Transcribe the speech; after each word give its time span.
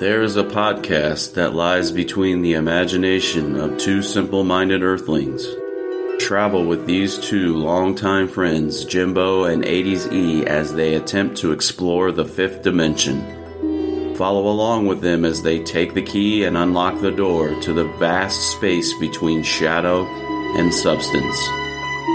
There 0.00 0.22
is 0.22 0.36
a 0.36 0.44
podcast 0.44 1.34
that 1.34 1.56
lies 1.56 1.90
between 1.90 2.40
the 2.40 2.52
imagination 2.52 3.58
of 3.58 3.78
two 3.78 4.00
simple 4.00 4.44
minded 4.44 4.84
earthlings. 4.84 5.44
Travel 6.20 6.64
with 6.66 6.86
these 6.86 7.18
two 7.18 7.56
longtime 7.56 8.28
friends, 8.28 8.84
Jimbo 8.84 9.46
and 9.46 9.64
80s 9.64 10.12
E, 10.12 10.46
as 10.46 10.72
they 10.72 10.94
attempt 10.94 11.38
to 11.38 11.50
explore 11.50 12.12
the 12.12 12.24
fifth 12.24 12.62
dimension. 12.62 14.14
Follow 14.14 14.46
along 14.46 14.86
with 14.86 15.00
them 15.00 15.24
as 15.24 15.42
they 15.42 15.64
take 15.64 15.94
the 15.94 16.02
key 16.02 16.44
and 16.44 16.56
unlock 16.56 17.00
the 17.00 17.10
door 17.10 17.60
to 17.62 17.72
the 17.72 17.88
vast 17.98 18.52
space 18.52 18.96
between 19.00 19.42
shadow 19.42 20.06
and 20.56 20.72
substance. 20.72 21.38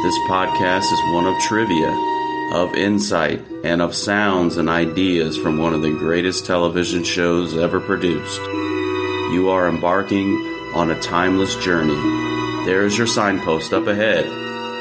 This 0.04 0.18
podcast 0.30 0.90
is 0.90 1.14
one 1.14 1.26
of 1.28 1.38
trivia, 1.42 2.13
of 2.52 2.76
insight, 2.76 3.42
and 3.64 3.82
of 3.82 3.96
sounds 3.96 4.58
and 4.58 4.70
ideas 4.70 5.38
from 5.38 5.58
one 5.58 5.74
of 5.74 5.82
the 5.82 5.92
greatest 5.92 6.46
television 6.46 7.04
shows 7.04 7.56
ever 7.58 7.80
produced. 7.80 8.42
You 9.32 9.50
are 9.50 9.68
embarking 9.70 10.36
on 10.76 10.92
a 10.92 11.02
timeless 11.02 11.56
journey. 11.56 11.96
There 12.66 12.86
is 12.86 12.98
your 12.98 13.08
signpost 13.08 13.74
up 13.74 13.88
ahead. 13.88 14.26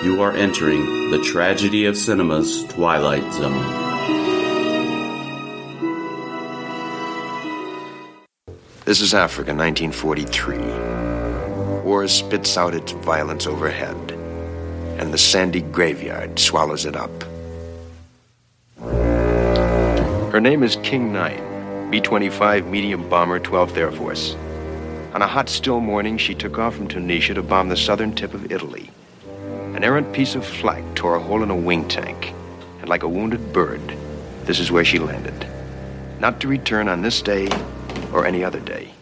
You 0.04 0.20
are 0.22 0.32
entering 0.32 1.10
the 1.10 1.22
tragedy 1.22 1.86
of 1.86 1.96
cinema's 1.96 2.64
twilight 2.64 3.32
zone. 3.32 3.82
This 8.84 9.00
is 9.00 9.14
Africa, 9.14 9.54
1943. 9.54 10.58
War 11.82 12.06
spits 12.08 12.56
out 12.58 12.74
its 12.74 12.92
violence 12.92 13.46
overhead, 13.46 13.96
and 14.98 15.14
the 15.14 15.18
sandy 15.18 15.60
graveyard 15.62 16.38
swallows 16.38 16.84
it 16.84 16.96
up. 16.96 17.31
Her 20.32 20.40
name 20.40 20.62
is 20.62 20.76
King 20.76 21.12
Nine, 21.12 21.90
B 21.90 22.00
25 22.00 22.66
medium 22.66 23.06
bomber, 23.10 23.38
12th 23.38 23.76
Air 23.76 23.92
Force. 23.92 24.34
On 25.12 25.20
a 25.20 25.26
hot, 25.26 25.50
still 25.50 25.78
morning, 25.78 26.16
she 26.16 26.34
took 26.34 26.58
off 26.58 26.74
from 26.74 26.88
Tunisia 26.88 27.34
to 27.34 27.42
bomb 27.42 27.68
the 27.68 27.76
southern 27.76 28.14
tip 28.14 28.32
of 28.32 28.50
Italy. 28.50 28.90
An 29.74 29.84
errant 29.84 30.10
piece 30.14 30.34
of 30.34 30.46
flak 30.46 30.82
tore 30.94 31.16
a 31.16 31.20
hole 31.20 31.42
in 31.42 31.50
a 31.50 31.54
wing 31.54 31.86
tank, 31.86 32.32
and 32.80 32.88
like 32.88 33.02
a 33.02 33.08
wounded 33.08 33.52
bird, 33.52 33.82
this 34.46 34.58
is 34.58 34.72
where 34.72 34.86
she 34.86 34.98
landed. 34.98 35.46
Not 36.18 36.40
to 36.40 36.48
return 36.48 36.88
on 36.88 37.02
this 37.02 37.20
day 37.20 37.46
or 38.14 38.24
any 38.24 38.42
other 38.42 38.60
day. 38.60 38.94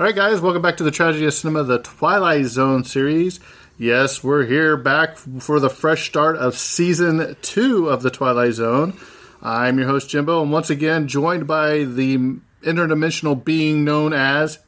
All 0.00 0.06
right, 0.06 0.14
guys, 0.14 0.40
welcome 0.40 0.62
back 0.62 0.78
to 0.78 0.82
the 0.82 0.90
Tragedy 0.90 1.26
of 1.26 1.34
Cinema, 1.34 1.62
the 1.62 1.78
Twilight 1.78 2.46
Zone 2.46 2.84
series. 2.84 3.38
Yes, 3.76 4.24
we're 4.24 4.46
here 4.46 4.78
back 4.78 5.18
for 5.18 5.60
the 5.60 5.68
fresh 5.68 6.08
start 6.08 6.36
of 6.36 6.56
season 6.56 7.36
two 7.42 7.90
of 7.90 8.00
the 8.00 8.10
Twilight 8.10 8.54
Zone. 8.54 8.98
I'm 9.42 9.76
your 9.76 9.88
host, 9.88 10.08
Jimbo, 10.08 10.40
and 10.40 10.50
once 10.50 10.70
again 10.70 11.06
joined 11.06 11.46
by 11.46 11.84
the 11.84 12.16
interdimensional 12.62 13.44
being 13.44 13.84
known 13.84 14.14
as 14.14 14.58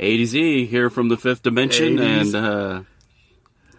80Z 0.00 0.68
here 0.68 0.90
from 0.90 1.08
the 1.08 1.16
fifth 1.16 1.42
dimension 1.42 1.96
80s. 1.96 2.34
and 2.34 2.36
uh, 2.36 2.82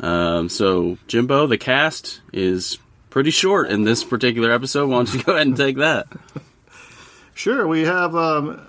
Um, 0.00 0.48
so, 0.48 0.98
Jimbo, 1.08 1.46
the 1.46 1.58
cast 1.58 2.20
is 2.32 2.78
pretty 3.10 3.30
short 3.30 3.70
in 3.70 3.82
this 3.82 4.04
particular 4.04 4.52
episode. 4.52 4.88
Why 4.88 4.96
don't 4.96 5.14
you 5.14 5.22
go 5.22 5.32
ahead 5.32 5.46
and 5.46 5.56
take 5.56 5.76
that? 5.78 6.06
Sure, 7.34 7.68
we 7.68 7.82
have 7.82 8.16
um, 8.16 8.60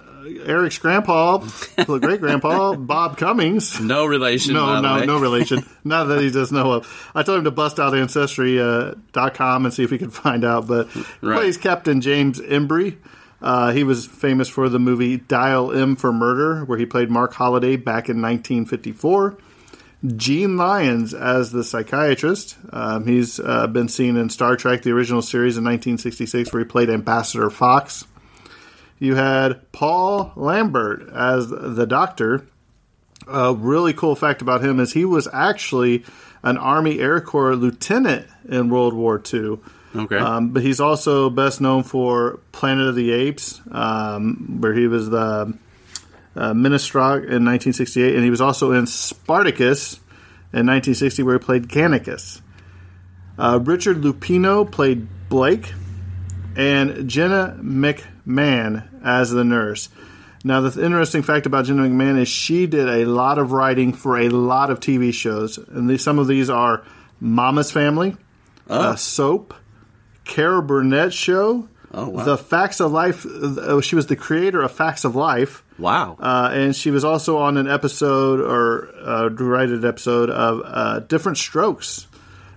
Eric's 0.45 0.77
grandpa, 0.77 1.37
the 1.37 1.99
great 1.99 2.19
grandpa, 2.19 2.73
Bob 2.75 3.17
Cummings. 3.17 3.79
No 3.79 4.05
relation. 4.05 4.53
No, 4.53 4.81
no, 4.81 5.03
no 5.05 5.19
relation. 5.19 5.63
Not 5.83 6.05
that 6.05 6.21
he 6.21 6.29
does 6.31 6.51
know 6.51 6.73
of. 6.73 7.11
I 7.15 7.23
told 7.23 7.39
him 7.39 7.43
to 7.45 7.51
bust 7.51 7.79
out 7.79 7.95
Ancestry.com 7.95 8.91
uh, 8.91 8.93
dot 9.11 9.33
com 9.33 9.65
and 9.65 9.73
see 9.73 9.83
if 9.83 9.91
he 9.91 9.97
could 9.97 10.13
find 10.13 10.43
out. 10.43 10.67
But 10.67 10.89
he 10.89 11.03
Right. 11.21 11.37
plays 11.39 11.57
Captain 11.57 12.01
James 12.01 12.39
Embry. 12.39 12.97
Uh, 13.41 13.71
he 13.71 13.83
was 13.85 14.05
famous 14.05 14.49
for 14.49 14.67
the 14.67 14.79
movie 14.79 15.15
Dial 15.17 15.71
M 15.71 15.95
for 15.95 16.11
Murder, 16.11 16.65
where 16.65 16.77
he 16.77 16.85
played 16.85 17.09
Mark 17.09 17.33
Halliday 17.33 17.77
back 17.77 18.09
in 18.09 18.21
1954. 18.21 19.37
Gene 20.15 20.55
Lyons 20.55 21.13
as 21.13 21.51
the 21.51 21.63
psychiatrist. 21.63 22.57
Um, 22.71 23.05
he's 23.05 23.37
uh, 23.39 23.67
been 23.67 23.89
seen 23.89 24.15
in 24.15 24.29
Star 24.29 24.55
Trek, 24.55 24.81
the 24.81 24.91
original 24.91 25.21
series 25.21 25.57
in 25.57 25.63
1966, 25.65 26.53
where 26.53 26.63
he 26.63 26.67
played 26.69 26.89
Ambassador 26.89 27.49
Fox. 27.49 28.05
You 28.99 29.15
had 29.15 29.71
Paul 29.71 30.33
Lambert 30.35 31.09
as 31.09 31.49
the 31.49 31.85
doctor. 31.87 32.45
A 33.27 33.53
really 33.53 33.93
cool 33.93 34.15
fact 34.15 34.41
about 34.41 34.63
him 34.63 34.79
is 34.79 34.91
he 34.91 35.05
was 35.05 35.27
actually 35.31 36.03
an 36.43 36.57
Army 36.57 36.99
Air 36.99 37.21
Corps 37.21 37.55
lieutenant 37.55 38.27
in 38.47 38.69
World 38.69 38.93
War 38.93 39.21
II. 39.33 39.59
Okay. 39.95 40.17
Um, 40.17 40.49
but 40.49 40.63
he's 40.63 40.79
also 40.79 41.29
best 41.29 41.61
known 41.61 41.83
for 41.83 42.39
Planet 42.51 42.89
of 42.89 42.95
the 42.95 43.11
Apes, 43.11 43.59
um, 43.71 44.57
where 44.61 44.73
he 44.73 44.87
was 44.87 45.09
the 45.09 45.57
uh, 46.35 46.53
Ministrock 46.53 47.17
in 47.17 47.45
1968, 47.45 48.15
and 48.15 48.23
he 48.23 48.29
was 48.29 48.41
also 48.41 48.71
in 48.71 48.85
Spartacus 48.85 49.95
in 50.53 50.67
1960, 50.67 51.23
where 51.23 51.39
he 51.39 51.43
played 51.43 51.67
Gannicus. 51.67 52.41
Uh, 53.37 53.59
Richard 53.63 53.97
Lupino 53.97 54.69
played 54.69 55.07
Blake, 55.27 55.73
and 56.55 57.09
Jenna 57.09 57.57
McMahon 58.29 58.87
as 59.03 59.31
the 59.31 59.43
nurse. 59.43 59.89
Now, 60.43 60.61
the 60.61 60.83
interesting 60.85 61.21
fact 61.21 61.45
about 61.45 61.65
Jenna 61.65 61.83
McMahon 61.83 62.17
is 62.19 62.27
she 62.29 62.65
did 62.67 62.87
a 62.87 63.05
lot 63.05 63.37
of 63.39 63.51
writing 63.51 63.91
for 63.93 64.17
a 64.17 64.29
lot 64.29 64.69
of 64.69 64.79
TV 64.79 65.13
shows, 65.13 65.57
and 65.57 65.89
these, 65.89 66.03
some 66.03 66.17
of 66.19 66.27
these 66.27 66.49
are 66.49 66.83
Mama's 67.19 67.71
Family, 67.71 68.15
uh, 68.69 68.95
Soap, 68.95 69.53
Carol 70.23 70.61
Burnett 70.61 71.13
Show, 71.13 71.67
Oh, 71.91 72.07
wow. 72.09 72.23
The 72.23 72.37
Facts 72.37 72.79
of 72.81 72.91
Life. 72.91 73.25
Uh, 73.25 73.81
she 73.81 73.95
was 73.95 74.05
the 74.05 74.15
creator 74.15 74.61
of 74.61 74.71
Facts 74.71 75.05
of 75.05 75.15
Life. 75.15 75.63
wow. 75.79 76.15
Uh, 76.19 76.51
and 76.53 76.75
she 76.75 76.91
was 76.91 77.03
also 77.03 77.39
on 77.39 77.57
an 77.57 77.67
episode 77.67 78.39
or 78.41 78.89
uh, 79.03 79.29
directed 79.29 79.83
episode 79.83 80.29
of 80.29 80.61
uh, 80.63 80.99
Diff'rent 80.99 81.39
Strokes. 81.39 82.05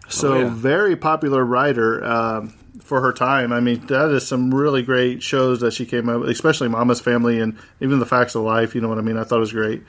So 0.08 0.34
Oh, 0.34 0.38
yeah. 0.40 0.48
very 0.50 0.96
popular 0.96 1.42
writer 1.42 2.04
um, 2.04 2.52
for 2.92 3.00
her 3.00 3.12
time. 3.14 3.54
I 3.54 3.60
mean, 3.60 3.86
that 3.86 4.10
is 4.10 4.28
some 4.28 4.54
really 4.54 4.82
great 4.82 5.22
shows 5.22 5.60
that 5.60 5.72
she 5.72 5.86
came 5.86 6.10
up, 6.10 6.20
with, 6.20 6.28
especially 6.28 6.68
Mama's 6.68 7.00
Family 7.00 7.40
and 7.40 7.56
even 7.80 8.00
The 8.00 8.04
Facts 8.04 8.34
of 8.34 8.42
Life. 8.42 8.74
You 8.74 8.82
know 8.82 8.88
what 8.88 8.98
I 8.98 9.00
mean? 9.00 9.16
I 9.16 9.24
thought 9.24 9.36
it 9.36 9.40
was 9.40 9.52
great. 9.54 9.82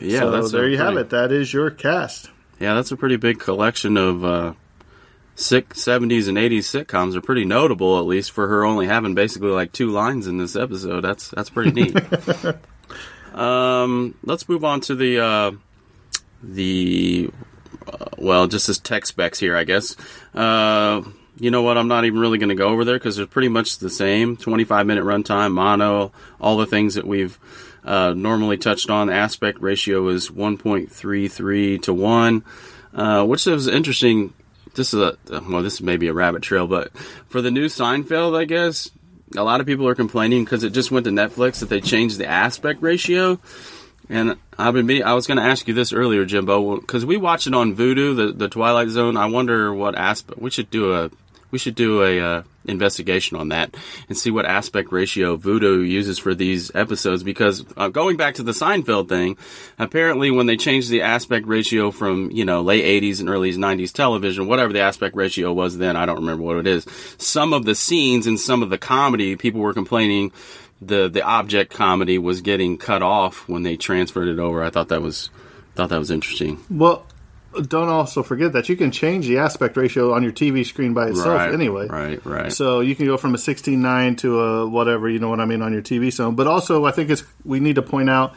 Yeah, 0.00 0.18
so 0.18 0.30
that's 0.32 0.50
there 0.50 0.68
you 0.68 0.76
have 0.76 0.96
it. 0.96 1.10
That 1.10 1.30
is 1.30 1.52
your 1.54 1.70
cast. 1.70 2.32
Yeah, 2.58 2.74
that's 2.74 2.90
a 2.90 2.96
pretty 2.96 3.14
big 3.14 3.38
collection 3.38 3.96
of 3.96 4.24
uh, 4.24 4.54
sick 5.36 5.68
70s 5.74 6.26
and 6.26 6.36
80s 6.36 6.84
sitcoms. 6.84 7.14
Are 7.14 7.20
pretty 7.20 7.44
notable, 7.44 7.96
at 7.96 8.06
least 8.06 8.32
for 8.32 8.48
her 8.48 8.64
only 8.64 8.88
having 8.88 9.14
basically 9.14 9.50
like 9.50 9.70
two 9.70 9.90
lines 9.90 10.26
in 10.26 10.38
this 10.38 10.56
episode. 10.56 11.02
That's 11.02 11.28
that's 11.28 11.50
pretty 11.50 11.70
neat. 11.70 11.96
um, 13.34 14.16
let's 14.24 14.48
move 14.48 14.64
on 14.64 14.80
to 14.80 14.96
the 14.96 15.20
uh, 15.20 15.52
the 16.42 17.30
uh, 17.86 18.06
well, 18.18 18.48
just 18.48 18.68
as 18.68 18.80
tech 18.80 19.06
specs 19.06 19.38
here, 19.38 19.56
I 19.56 19.62
guess. 19.62 19.94
Uh, 20.34 21.02
you 21.40 21.50
know 21.50 21.62
what? 21.62 21.78
I'm 21.78 21.88
not 21.88 22.04
even 22.04 22.18
really 22.18 22.38
going 22.38 22.48
to 22.48 22.54
go 22.54 22.68
over 22.68 22.84
there 22.84 22.96
because 22.96 23.16
they're 23.16 23.26
pretty 23.26 23.48
much 23.48 23.78
the 23.78 23.90
same. 23.90 24.36
25 24.36 24.86
minute 24.86 25.04
runtime, 25.04 25.52
mono, 25.52 26.12
all 26.40 26.56
the 26.56 26.66
things 26.66 26.94
that 26.94 27.06
we've 27.06 27.38
uh, 27.84 28.12
normally 28.14 28.58
touched 28.58 28.90
on. 28.90 29.06
The 29.06 29.14
aspect 29.14 29.60
ratio 29.60 30.08
is 30.08 30.30
1.33 30.30 31.82
to 31.82 31.94
1, 31.94 32.44
uh, 32.94 33.26
which 33.26 33.46
is 33.46 33.66
interesting. 33.66 34.34
This 34.74 34.94
is 34.94 35.00
a 35.00 35.16
well, 35.48 35.62
this 35.62 35.80
may 35.80 35.96
be 35.96 36.08
a 36.08 36.12
rabbit 36.12 36.42
trail, 36.42 36.66
but 36.66 36.96
for 37.28 37.40
the 37.40 37.50
new 37.50 37.66
Seinfeld, 37.66 38.36
I 38.36 38.44
guess 38.44 38.90
a 39.36 39.42
lot 39.42 39.60
of 39.60 39.66
people 39.66 39.88
are 39.88 39.94
complaining 39.94 40.44
because 40.44 40.64
it 40.64 40.70
just 40.70 40.90
went 40.90 41.04
to 41.04 41.10
Netflix 41.10 41.60
that 41.60 41.68
they 41.68 41.80
changed 41.80 42.18
the 42.18 42.26
aspect 42.26 42.82
ratio. 42.82 43.40
And 44.10 44.36
I've 44.56 44.72
been, 44.72 44.86
me- 44.86 45.02
I 45.02 45.12
was 45.12 45.26
going 45.26 45.36
to 45.36 45.44
ask 45.44 45.68
you 45.68 45.74
this 45.74 45.92
earlier, 45.92 46.24
Jimbo, 46.24 46.80
because 46.80 47.04
we 47.04 47.18
watch 47.18 47.46
it 47.46 47.52
on 47.54 47.76
Vudu, 47.76 48.16
the, 48.16 48.32
the 48.32 48.48
Twilight 48.48 48.88
Zone. 48.88 49.18
I 49.18 49.26
wonder 49.26 49.72
what 49.74 49.94
aspect 49.96 50.40
we 50.40 50.50
should 50.50 50.70
do 50.70 50.94
a 50.94 51.10
we 51.50 51.58
should 51.58 51.74
do 51.74 52.02
a 52.02 52.20
uh, 52.20 52.42
investigation 52.66 53.36
on 53.36 53.48
that 53.48 53.76
and 54.08 54.16
see 54.16 54.30
what 54.30 54.44
aspect 54.44 54.92
ratio 54.92 55.36
Vudu 55.36 55.88
uses 55.88 56.18
for 56.18 56.34
these 56.34 56.74
episodes. 56.74 57.22
Because 57.22 57.64
uh, 57.76 57.88
going 57.88 58.16
back 58.16 58.34
to 58.34 58.42
the 58.42 58.52
Seinfeld 58.52 59.08
thing, 59.08 59.36
apparently 59.78 60.30
when 60.30 60.46
they 60.46 60.56
changed 60.56 60.90
the 60.90 61.02
aspect 61.02 61.46
ratio 61.46 61.90
from 61.90 62.30
you 62.30 62.44
know 62.44 62.62
late 62.62 62.84
'80s 62.84 63.20
and 63.20 63.28
early 63.28 63.52
'90s 63.52 63.92
television, 63.92 64.46
whatever 64.46 64.72
the 64.72 64.80
aspect 64.80 65.16
ratio 65.16 65.52
was 65.52 65.78
then, 65.78 65.96
I 65.96 66.06
don't 66.06 66.16
remember 66.16 66.42
what 66.42 66.58
it 66.58 66.66
is. 66.66 66.86
Some 67.18 67.52
of 67.52 67.64
the 67.64 67.74
scenes 67.74 68.26
and 68.26 68.38
some 68.38 68.62
of 68.62 68.70
the 68.70 68.78
comedy, 68.78 69.36
people 69.36 69.60
were 69.60 69.74
complaining 69.74 70.32
the 70.80 71.08
the 71.08 71.22
object 71.22 71.72
comedy 71.72 72.18
was 72.18 72.40
getting 72.40 72.78
cut 72.78 73.02
off 73.02 73.48
when 73.48 73.62
they 73.62 73.76
transferred 73.76 74.28
it 74.28 74.38
over. 74.38 74.62
I 74.62 74.70
thought 74.70 74.88
that 74.88 75.02
was 75.02 75.30
thought 75.74 75.90
that 75.90 75.98
was 75.98 76.10
interesting. 76.10 76.62
Well, 76.70 77.06
don't 77.62 77.88
also 77.88 78.22
forget 78.22 78.52
that 78.54 78.68
you 78.68 78.76
can 78.76 78.90
change 78.90 79.26
the 79.26 79.38
aspect 79.38 79.76
ratio 79.76 80.12
on 80.14 80.22
your 80.22 80.32
TV 80.32 80.64
screen 80.64 80.94
by 80.94 81.08
itself 81.08 81.26
Right, 81.38 81.52
anyway. 81.52 81.86
right, 81.88 82.24
right. 82.24 82.52
So 82.52 82.80
you 82.80 82.94
can 82.96 83.06
go 83.06 83.16
from 83.16 83.34
a 83.34 83.38
16.9 83.38 84.18
to 84.18 84.40
a 84.40 84.68
whatever, 84.68 85.08
you 85.08 85.18
know 85.18 85.28
what 85.28 85.40
I 85.40 85.44
mean, 85.44 85.62
on 85.62 85.72
your 85.72 85.82
TV 85.82 86.10
zone. 86.12 86.34
But 86.34 86.46
also, 86.46 86.84
I 86.84 86.90
think 86.92 87.10
it's 87.10 87.22
we 87.44 87.60
need 87.60 87.74
to 87.76 87.82
point 87.82 88.08
out 88.10 88.34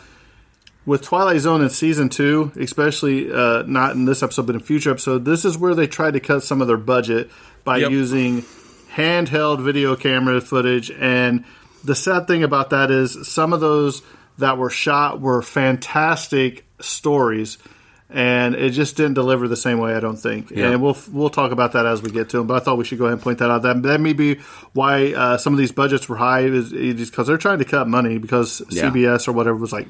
with 0.85 1.03
Twilight 1.03 1.39
Zone 1.41 1.61
in 1.61 1.69
season 1.69 2.09
two, 2.09 2.51
especially 2.59 3.31
uh, 3.31 3.63
not 3.67 3.91
in 3.91 4.05
this 4.05 4.23
episode, 4.23 4.47
but 4.47 4.55
in 4.55 4.61
future 4.61 4.89
episode, 4.91 5.25
this 5.25 5.45
is 5.45 5.57
where 5.57 5.75
they 5.75 5.85
tried 5.87 6.13
to 6.13 6.19
cut 6.19 6.41
some 6.43 6.59
of 6.61 6.67
their 6.67 6.77
budget 6.77 7.29
by 7.63 7.77
Yep. 7.77 7.91
using 7.91 8.41
handheld 8.95 9.63
video 9.63 9.95
camera 9.95 10.41
footage. 10.41 10.89
And 10.91 11.45
the 11.83 11.93
sad 11.95 12.25
thing 12.27 12.43
about 12.43 12.71
that 12.71 12.89
is 12.91 13.27
some 13.27 13.53
of 13.53 13.59
those 13.59 14.01
that 14.39 14.57
were 14.57 14.71
shot 14.71 15.21
were 15.21 15.41
fantastic 15.43 16.65
stories. 16.79 17.57
And 18.13 18.55
it 18.55 18.71
just 18.71 18.97
didn't 18.97 19.13
deliver 19.13 19.47
the 19.47 19.55
same 19.55 19.79
way, 19.79 19.95
I 19.95 20.01
don't 20.01 20.17
think. 20.17 20.51
Yeah. 20.51 20.71
And 20.71 20.81
we'll 20.81 20.97
we'll 21.13 21.29
talk 21.29 21.53
about 21.53 21.71
that 21.73 21.85
as 21.85 22.01
we 22.01 22.11
get 22.11 22.27
to 22.29 22.37
them. 22.39 22.47
But 22.47 22.61
I 22.61 22.65
thought 22.65 22.77
we 22.77 22.83
should 22.83 22.97
go 22.97 23.05
ahead 23.05 23.13
and 23.13 23.21
point 23.21 23.39
that 23.39 23.49
out. 23.49 23.61
That 23.61 23.81
that 23.83 24.01
may 24.01 24.11
be 24.11 24.39
why 24.73 25.13
uh, 25.13 25.37
some 25.37 25.53
of 25.53 25.59
these 25.59 25.71
budgets 25.71 26.09
were 26.09 26.17
high, 26.17 26.41
is 26.41 26.71
because 27.09 27.27
they're 27.27 27.37
trying 27.37 27.59
to 27.59 27.65
cut 27.65 27.87
money 27.87 28.17
because 28.17 28.61
Yeah. 28.69 28.89
CBS 28.89 29.27
or 29.29 29.31
whatever 29.31 29.55
was 29.57 29.71
like, 29.71 29.87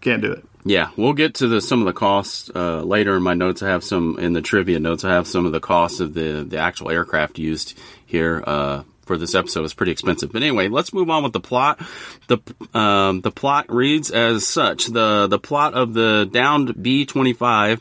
can't 0.00 0.22
do 0.22 0.32
it. 0.32 0.44
Yeah, 0.64 0.88
we'll 0.96 1.12
get 1.12 1.34
to 1.34 1.46
the 1.46 1.60
some 1.60 1.80
of 1.80 1.86
the 1.86 1.92
costs 1.92 2.50
uh, 2.54 2.80
later 2.82 3.16
in 3.16 3.22
my 3.22 3.34
notes. 3.34 3.62
I 3.62 3.68
have 3.68 3.84
some 3.84 4.18
in 4.18 4.32
the 4.32 4.42
trivia 4.42 4.80
notes. 4.80 5.04
I 5.04 5.10
have 5.12 5.26
some 5.26 5.44
of 5.46 5.52
the 5.52 5.60
costs 5.60 6.00
of 6.00 6.14
the 6.14 6.42
the 6.42 6.56
actual 6.58 6.90
aircraft 6.90 7.38
used 7.38 7.78
here 8.06 8.42
uh, 8.46 8.82
for 9.06 9.16
this 9.16 9.34
episode. 9.34 9.64
It's 9.64 9.72
pretty 9.74 9.92
expensive, 9.92 10.32
but 10.32 10.42
anyway, 10.42 10.68
let's 10.68 10.92
move 10.92 11.08
on 11.08 11.22
with 11.22 11.32
the 11.32 11.40
plot. 11.40 11.80
the 12.26 12.38
um, 12.78 13.22
The 13.22 13.30
plot 13.30 13.66
reads 13.72 14.10
as 14.10 14.46
such: 14.46 14.86
the 14.86 15.26
the 15.28 15.38
plot 15.38 15.74
of 15.74 15.94
the 15.94 16.28
downed 16.30 16.82
B 16.82 17.06
twenty 17.06 17.32
five. 17.32 17.80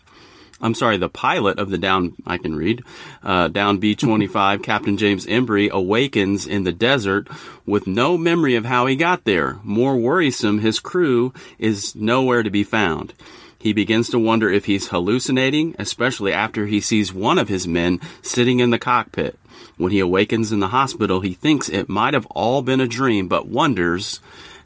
I'm 0.62 0.74
sorry, 0.74 0.96
the 0.96 1.10
pilot 1.10 1.60
of 1.60 1.70
the 1.70 1.78
down, 1.78 2.14
I 2.26 2.38
can 2.38 2.56
read, 2.56 2.82
uh, 3.22 3.50
down 3.50 3.80
B-25, 3.80 4.64
Captain 4.64 4.96
James 4.98 5.26
Embry 5.26 5.70
awakens 5.70 6.48
in 6.48 6.64
the 6.64 6.72
desert 6.72 7.28
with 7.66 7.86
no 7.86 8.18
memory 8.18 8.56
of 8.56 8.64
how 8.64 8.86
he 8.86 8.96
got 8.96 9.26
there. 9.26 9.60
More 9.64 9.98
worrisome, 9.98 10.60
his 10.60 10.80
crew 10.80 11.34
is 11.60 11.94
nowhere 11.94 12.42
to 12.42 12.50
be 12.50 12.64
found. 12.64 13.14
He 13.60 13.74
begins 13.74 14.10
to 14.10 14.20
wonder 14.20 14.50
if 14.50 14.66
he's 14.66 14.88
hallucinating, 14.88 15.76
especially 15.78 16.32
after 16.32 16.68
he 16.68 16.80
sees 16.80 17.14
one 17.14 17.38
of 17.38 17.50
his 17.50 17.68
men 17.68 18.00
sitting 18.22 18.60
in 18.60 18.70
the 18.70 18.80
cockpit. 18.80 19.38
When 19.78 19.92
he 19.92 20.00
awakens 20.00 20.52
in 20.52 20.60
the 20.60 20.70
hospital, 20.70 21.22
he 21.22 21.34
thinks 21.34 21.70
it 21.70 21.90
might 21.90 22.14
have 22.14 22.26
all 22.28 22.62
been 22.62 22.82
a 22.82 22.88
dream, 22.88 23.28
but 23.28 23.48
wonders, 23.48 24.20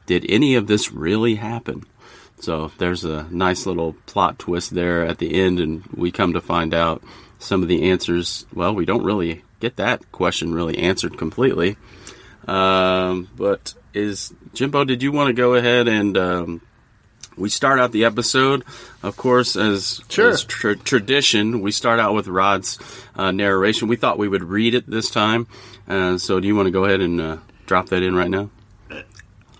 did 0.06 0.25
any 0.30 0.56
of 0.56 0.68
this 0.68 0.91
really 0.91 1.36
happen? 1.36 1.86
So 2.39 2.71
there's 2.77 3.03
a 3.03 3.27
nice 3.30 3.65
little 3.65 3.94
plot 4.06 4.39
twist 4.39 4.74
there 4.74 5.06
at 5.06 5.18
the 5.18 5.33
end, 5.41 5.59
and 5.59 5.83
we 5.88 6.12
come 6.12 6.33
to 6.33 6.41
find 6.41 6.74
out 6.74 7.03
some 7.38 7.62
of 7.62 7.68
the 7.68 7.89
answers. 7.89 8.45
Well, 8.53 8.74
we 8.74 8.86
don't 8.86 9.03
really 9.03 9.44
get 9.59 9.75
that 9.77 10.12
question 10.12 10.53
really 10.53 10.77
answered 10.77 11.18
completely. 11.18 11.77
Um, 12.47 13.30
but 13.36 13.74
is 13.94 14.33
Jimbo? 14.53 14.86
Did 14.86 15.03
you 15.03 15.12
want 15.12 15.27
to 15.27 15.33
go 15.33 15.56
ahead 15.56 15.88
and 15.88 16.18
um, 16.18 16.62
we 17.39 17.50
start 17.50 17.80
out 17.80 17.91
the 17.91 18.06
episode, 18.06 18.63
of 19.01 19.15
course, 19.18 19.56
as, 19.56 20.01
Sure. 20.09 20.30
as 20.30 20.44
tra- 20.44 20.75
tradition. 20.75 21.62
We 21.62 21.71
start 21.71 22.00
out 22.00 22.13
with 22.13 22.27
Rod's 22.27 22.77
uh, 23.15 23.31
narration. 23.31 23.88
We 23.88 23.95
thought 23.95 24.18
we 24.19 24.27
would 24.27 24.44
read 24.44 24.75
it 24.75 24.89
this 24.89 25.09
time. 25.09 25.47
Uh, 25.88 26.18
so, 26.18 26.39
do 26.39 26.47
you 26.47 26.56
want 26.56 26.68
to 26.68 26.71
go 26.71 26.86
ahead 26.86 27.01
and 27.01 27.19
uh, 27.19 27.38
drop 27.65 27.89
that 27.89 28.03
in 28.03 28.13
right 28.15 28.30
now? 28.30 28.50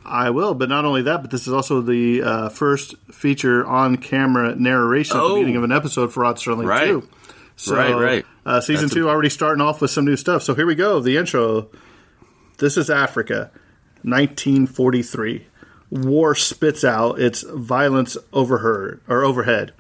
I 0.06 0.32
will, 0.32 0.56
but 0.56 0.70
not 0.70 0.86
only 0.86 1.04
that, 1.04 1.22
but 1.22 1.30
this 1.32 1.46
is 1.48 1.54
also 1.54 1.82
the 1.82 2.24
uh, 2.24 2.50
first 2.50 2.96
feature 3.12 3.66
on 3.66 3.98
camera 3.98 4.56
narration 4.56 5.18
at 5.18 5.20
the 5.22 5.26
Oh. 5.26 5.36
beginning 5.36 5.56
of 5.58 5.64
an 5.64 5.72
episode 5.72 6.12
for 6.12 6.22
Rod 6.22 6.38
Serling 6.38 6.66
Right. 6.66 6.88
too. 6.88 7.08
So, 7.56 7.76
Right, 7.76 7.94
right. 7.94 8.26
Uh, 8.46 8.60
season 8.62 8.86
That's 8.86 8.94
a- 8.94 8.96
two 8.96 9.10
already 9.10 9.30
starting 9.30 9.62
off 9.62 9.82
with 9.82 9.92
some 9.92 10.06
new 10.06 10.16
stuff. 10.16 10.42
So 10.44 10.56
here 10.56 10.66
we 10.66 10.74
go. 10.76 11.00
The 11.00 11.18
intro. 11.18 11.68
This 12.58 12.76
is 12.76 12.90
Africa, 12.90 13.52
1943. 14.04 15.46
War 15.92 16.36
spits 16.36 16.84
out 16.84 17.20
its 17.20 17.42
violence 17.42 18.16
overheard 18.32 19.02
or 19.08 19.24
overhead, 19.24 19.74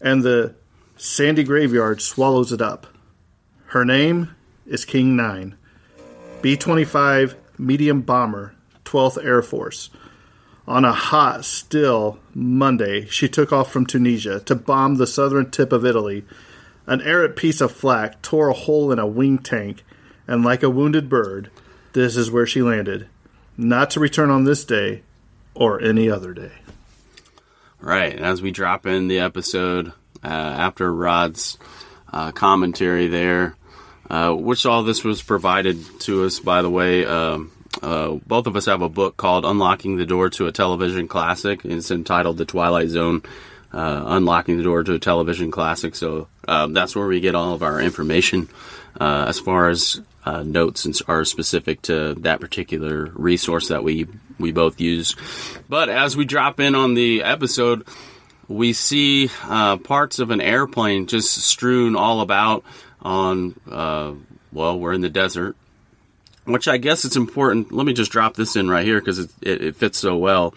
and 0.00 0.22
the 0.22 0.54
sandy 0.96 1.42
graveyard 1.42 2.00
swallows 2.00 2.52
it 2.52 2.62
up. 2.62 2.86
Her 3.66 3.84
name 3.84 4.34
is 4.64 4.84
King 4.84 5.16
Nine. 5.16 5.56
B 6.40 6.56
25 6.56 7.34
medium 7.58 8.02
bomber, 8.02 8.54
12th 8.84 9.24
Air 9.24 9.42
Force. 9.42 9.90
On 10.68 10.84
a 10.84 10.92
hot, 10.92 11.44
still 11.44 12.18
Monday, 12.32 13.06
she 13.06 13.28
took 13.28 13.52
off 13.52 13.72
from 13.72 13.86
Tunisia 13.86 14.40
to 14.40 14.54
bomb 14.54 14.96
the 14.96 15.06
southern 15.06 15.50
tip 15.50 15.72
of 15.72 15.84
Italy. 15.84 16.24
An 16.86 17.02
errant 17.02 17.34
piece 17.34 17.60
of 17.60 17.72
flak 17.72 18.22
tore 18.22 18.48
a 18.48 18.54
hole 18.54 18.92
in 18.92 18.98
a 18.98 19.06
wing 19.06 19.38
tank, 19.38 19.82
and 20.28 20.44
like 20.44 20.62
a 20.62 20.70
wounded 20.70 21.08
bird, 21.08 21.50
this 21.92 22.16
is 22.16 22.30
where 22.30 22.46
she 22.46 22.62
landed. 22.62 23.08
Not 23.56 23.90
to 23.90 24.00
return 24.00 24.30
on 24.30 24.44
this 24.44 24.64
day 24.64 25.02
or 25.54 25.80
any 25.80 26.10
other 26.10 26.32
day. 26.32 26.52
Right. 27.80 28.14
As 28.14 28.40
we 28.40 28.50
drop 28.50 28.86
in 28.86 29.08
the 29.08 29.20
episode 29.20 29.88
uh, 30.22 30.28
after 30.28 30.92
Rod's 30.92 31.58
uh, 32.12 32.32
commentary 32.32 33.08
there, 33.08 33.56
uh, 34.08 34.32
which 34.32 34.66
all 34.66 34.82
this 34.82 35.04
was 35.04 35.22
provided 35.22 35.78
to 36.00 36.24
us, 36.24 36.40
by 36.40 36.62
the 36.62 36.70
way. 36.70 37.04
Um, 37.04 37.50
uh, 37.82 38.12
both 38.26 38.46
of 38.46 38.56
us 38.56 38.66
have 38.66 38.82
a 38.82 38.88
book 38.88 39.16
called 39.16 39.44
Unlocking 39.44 39.96
the 39.96 40.06
Door 40.06 40.30
to 40.30 40.46
a 40.46 40.52
Television 40.52 41.08
Classic. 41.08 41.64
It's 41.64 41.90
entitled 41.90 42.38
The 42.38 42.44
Twilight 42.44 42.88
Zone 42.88 43.22
uh, 43.72 44.04
Unlocking 44.06 44.56
the 44.56 44.62
Door 44.62 44.84
to 44.84 44.94
a 44.94 44.98
Television 44.98 45.50
Classic. 45.50 45.94
So 45.94 46.28
um, 46.46 46.72
that's 46.72 46.94
where 46.94 47.06
we 47.06 47.20
get 47.20 47.34
all 47.34 47.52
of 47.52 47.62
our 47.62 47.80
information 47.80 48.48
uh, 49.00 49.26
as 49.28 49.40
far 49.40 49.68
as 49.68 50.00
uh, 50.24 50.42
notes 50.42 51.02
are 51.02 51.24
specific 51.24 51.82
to 51.82 52.14
that 52.14 52.40
particular 52.40 53.10
resource 53.14 53.68
that 53.68 53.84
we 53.84 54.06
we 54.38 54.52
both 54.52 54.80
use. 54.80 55.16
But 55.68 55.88
as 55.88 56.16
we 56.16 56.24
drop 56.24 56.60
in 56.60 56.74
on 56.74 56.94
the 56.94 57.22
episode, 57.22 57.86
we 58.48 58.72
see 58.72 59.30
uh, 59.44 59.76
parts 59.78 60.18
of 60.18 60.30
an 60.30 60.40
airplane 60.40 61.06
just 61.06 61.36
strewn 61.36 61.96
all 61.96 62.20
about 62.20 62.64
on. 63.02 63.58
Uh, 63.70 64.14
well, 64.52 64.78
we're 64.78 64.92
in 64.92 65.00
the 65.00 65.10
desert, 65.10 65.56
which 66.44 66.68
I 66.68 66.76
guess 66.76 67.04
it's 67.04 67.16
important. 67.16 67.72
Let 67.72 67.86
me 67.86 67.92
just 67.92 68.12
drop 68.12 68.34
this 68.34 68.54
in 68.54 68.70
right 68.70 68.84
here 68.84 69.00
because 69.00 69.18
it, 69.18 69.30
it, 69.42 69.62
it 69.62 69.76
fits 69.76 69.98
so 69.98 70.16
well. 70.16 70.54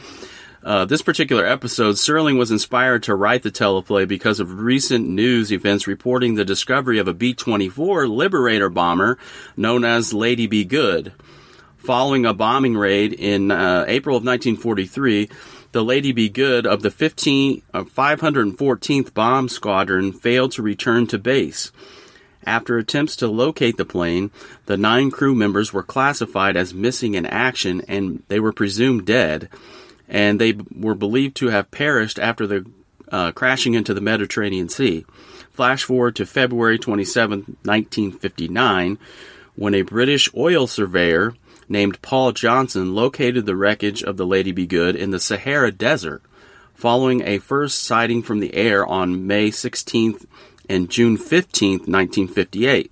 Uh, 0.67 0.83
this 0.83 1.01
particular 1.01 1.45
episode, 1.45 1.95
Serling 1.95 2.37
was 2.37 2.51
inspired 2.51 3.03
to 3.03 3.15
write 3.15 3.41
the 3.41 3.49
teleplay 3.49 4.05
because 4.05 4.41
of 4.41 4.59
recent 4.59 5.07
news 5.07 5.49
events 5.49 5.87
reporting 5.87 6.35
the 6.35 6.43
discovery 6.43 6.99
of 6.99 7.07
a 7.07 7.13
B 7.13 7.33
24 7.33 8.05
Liberator 8.05 8.67
bomber 8.67 9.17
known 9.55 9.85
as 9.85 10.13
Lady 10.13 10.45
Be 10.45 10.65
Good. 10.65 11.13
Following 11.77 12.25
a 12.25 12.33
bombing 12.33 12.75
raid 12.75 13.13
in 13.13 13.49
uh, 13.49 13.85
April 13.87 14.17
of 14.17 14.25
1943, 14.25 15.29
the 15.71 15.85
Lady 15.85 16.11
Be 16.11 16.27
Good 16.27 16.67
of 16.67 16.81
the 16.81 16.91
15, 16.91 17.61
uh, 17.73 17.83
514th 17.83 19.13
Bomb 19.13 19.47
Squadron 19.47 20.11
failed 20.11 20.51
to 20.51 20.61
return 20.61 21.07
to 21.07 21.17
base. 21.17 21.71
After 22.45 22.77
attempts 22.77 23.15
to 23.17 23.29
locate 23.29 23.77
the 23.77 23.85
plane, 23.85 24.31
the 24.65 24.75
nine 24.75 25.11
crew 25.11 25.33
members 25.33 25.71
were 25.71 25.81
classified 25.81 26.57
as 26.57 26.73
missing 26.73 27.13
in 27.13 27.25
action 27.25 27.83
and 27.87 28.21
they 28.27 28.41
were 28.41 28.51
presumed 28.51 29.05
dead 29.05 29.47
and 30.07 30.39
they 30.39 30.55
were 30.73 30.95
believed 30.95 31.35
to 31.37 31.49
have 31.49 31.71
perished 31.71 32.19
after 32.19 32.47
the 32.47 32.65
uh, 33.11 33.31
crashing 33.31 33.73
into 33.73 33.93
the 33.93 34.01
Mediterranean 34.01 34.69
Sea. 34.69 35.05
Flash 35.51 35.83
forward 35.83 36.15
to 36.17 36.25
February 36.25 36.77
27, 36.77 37.57
1959, 37.63 38.97
when 39.55 39.73
a 39.73 39.81
British 39.81 40.29
oil 40.35 40.67
surveyor 40.67 41.33
named 41.69 42.01
Paul 42.01 42.31
Johnson 42.31 42.93
located 42.95 43.45
the 43.45 43.55
wreckage 43.55 44.03
of 44.03 44.17
the 44.17 44.25
Lady 44.25 44.51
Be 44.51 44.65
Good 44.65 44.95
in 44.95 45.11
the 45.11 45.19
Sahara 45.19 45.71
Desert, 45.71 46.21
following 46.73 47.21
a 47.23 47.39
first 47.39 47.83
sighting 47.83 48.21
from 48.23 48.39
the 48.39 48.53
air 48.53 48.85
on 48.85 49.25
May 49.25 49.49
16th 49.49 50.25
and 50.69 50.89
June 50.89 51.17
15th, 51.17 51.87
1958. 51.87 52.91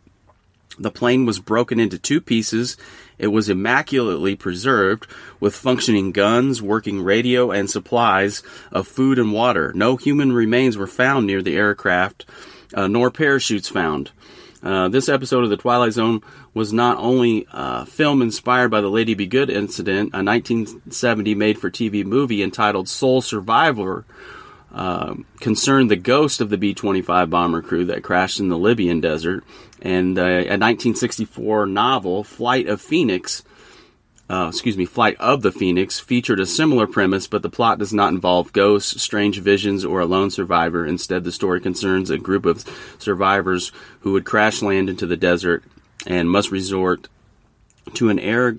The 0.79 0.91
plane 0.91 1.25
was 1.25 1.39
broken 1.39 1.79
into 1.79 1.97
two 1.97 2.19
pieces 2.19 2.75
it 3.17 3.27
was 3.27 3.49
immaculately 3.49 4.35
preserved, 4.35 5.07
with 5.39 5.55
functioning 5.55 6.11
guns, 6.11 6.61
working 6.61 7.01
radio, 7.01 7.51
and 7.51 7.69
supplies 7.69 8.43
of 8.71 8.87
food 8.87 9.19
and 9.19 9.31
water. 9.31 9.71
No 9.73 9.95
human 9.95 10.33
remains 10.33 10.77
were 10.77 10.87
found 10.87 11.27
near 11.27 11.41
the 11.41 11.55
aircraft, 11.55 12.25
uh, 12.73 12.87
nor 12.87 13.11
parachutes 13.11 13.69
found. 13.69 14.11
Uh, 14.63 14.87
this 14.87 15.09
episode 15.09 15.43
of 15.43 15.51
The 15.51 15.57
Twilight 15.57 15.93
Zone 15.93 16.23
was 16.55 16.73
not 16.73 16.97
only 16.97 17.45
uh, 17.51 17.85
film 17.85 18.23
inspired 18.23 18.69
by 18.69 18.81
the 18.81 18.89
Lady 18.89 19.13
Be 19.13 19.27
Good 19.27 19.51
incident, 19.51 20.13
a 20.13 20.23
1970 20.23 21.35
made 21.35 21.59
for 21.59 21.69
TV 21.69 22.03
movie 22.03 22.41
entitled 22.41 22.89
Sole 22.89 23.21
Survivor, 23.21 24.05
uh, 24.73 25.15
concerned 25.39 25.91
the 25.91 25.95
ghost 25.95 26.41
of 26.41 26.49
the 26.49 26.57
B 26.57 26.73
25 26.73 27.29
bomber 27.29 27.61
crew 27.61 27.85
that 27.85 28.03
crashed 28.03 28.39
in 28.39 28.49
the 28.49 28.57
Libyan 28.57 29.01
desert, 29.01 29.43
and 29.85 30.17
uh, 30.17 30.23
a 30.23 30.57
1964 30.57 31.67
novel, 31.67 32.23
Flight 32.23 32.67
of 32.67 32.81
Phoenix, 32.81 33.43
uh, 34.27 34.47
excuse 34.49 34.75
me, 34.75 34.85
Flight 34.85 35.15
of 35.19 35.43
the 35.43 35.51
Phoenix, 35.51 35.99
featured 35.99 36.39
a 36.39 36.47
similar 36.47 36.87
premise, 36.87 37.27
but 37.27 37.43
the 37.43 37.51
plot 37.51 37.77
does 37.77 37.93
not 37.93 38.11
involve 38.11 38.51
ghosts, 38.51 38.99
strange 38.99 39.39
visions, 39.39 39.85
or 39.85 39.99
a 39.99 40.07
lone 40.07 40.31
survivor. 40.31 40.87
Instead, 40.87 41.23
the 41.23 41.31
story 41.31 41.61
concerns 41.61 42.09
a 42.09 42.17
group 42.17 42.47
of 42.47 42.65
survivors 42.97 43.71
who 43.99 44.13
would 44.13 44.25
crash 44.25 44.63
land 44.63 44.89
into 44.89 45.05
the 45.05 45.15
desert 45.15 45.63
and 46.07 46.31
must 46.31 46.49
resort 46.49 47.07
to 47.93 48.09
an 48.09 48.17
air 48.17 48.57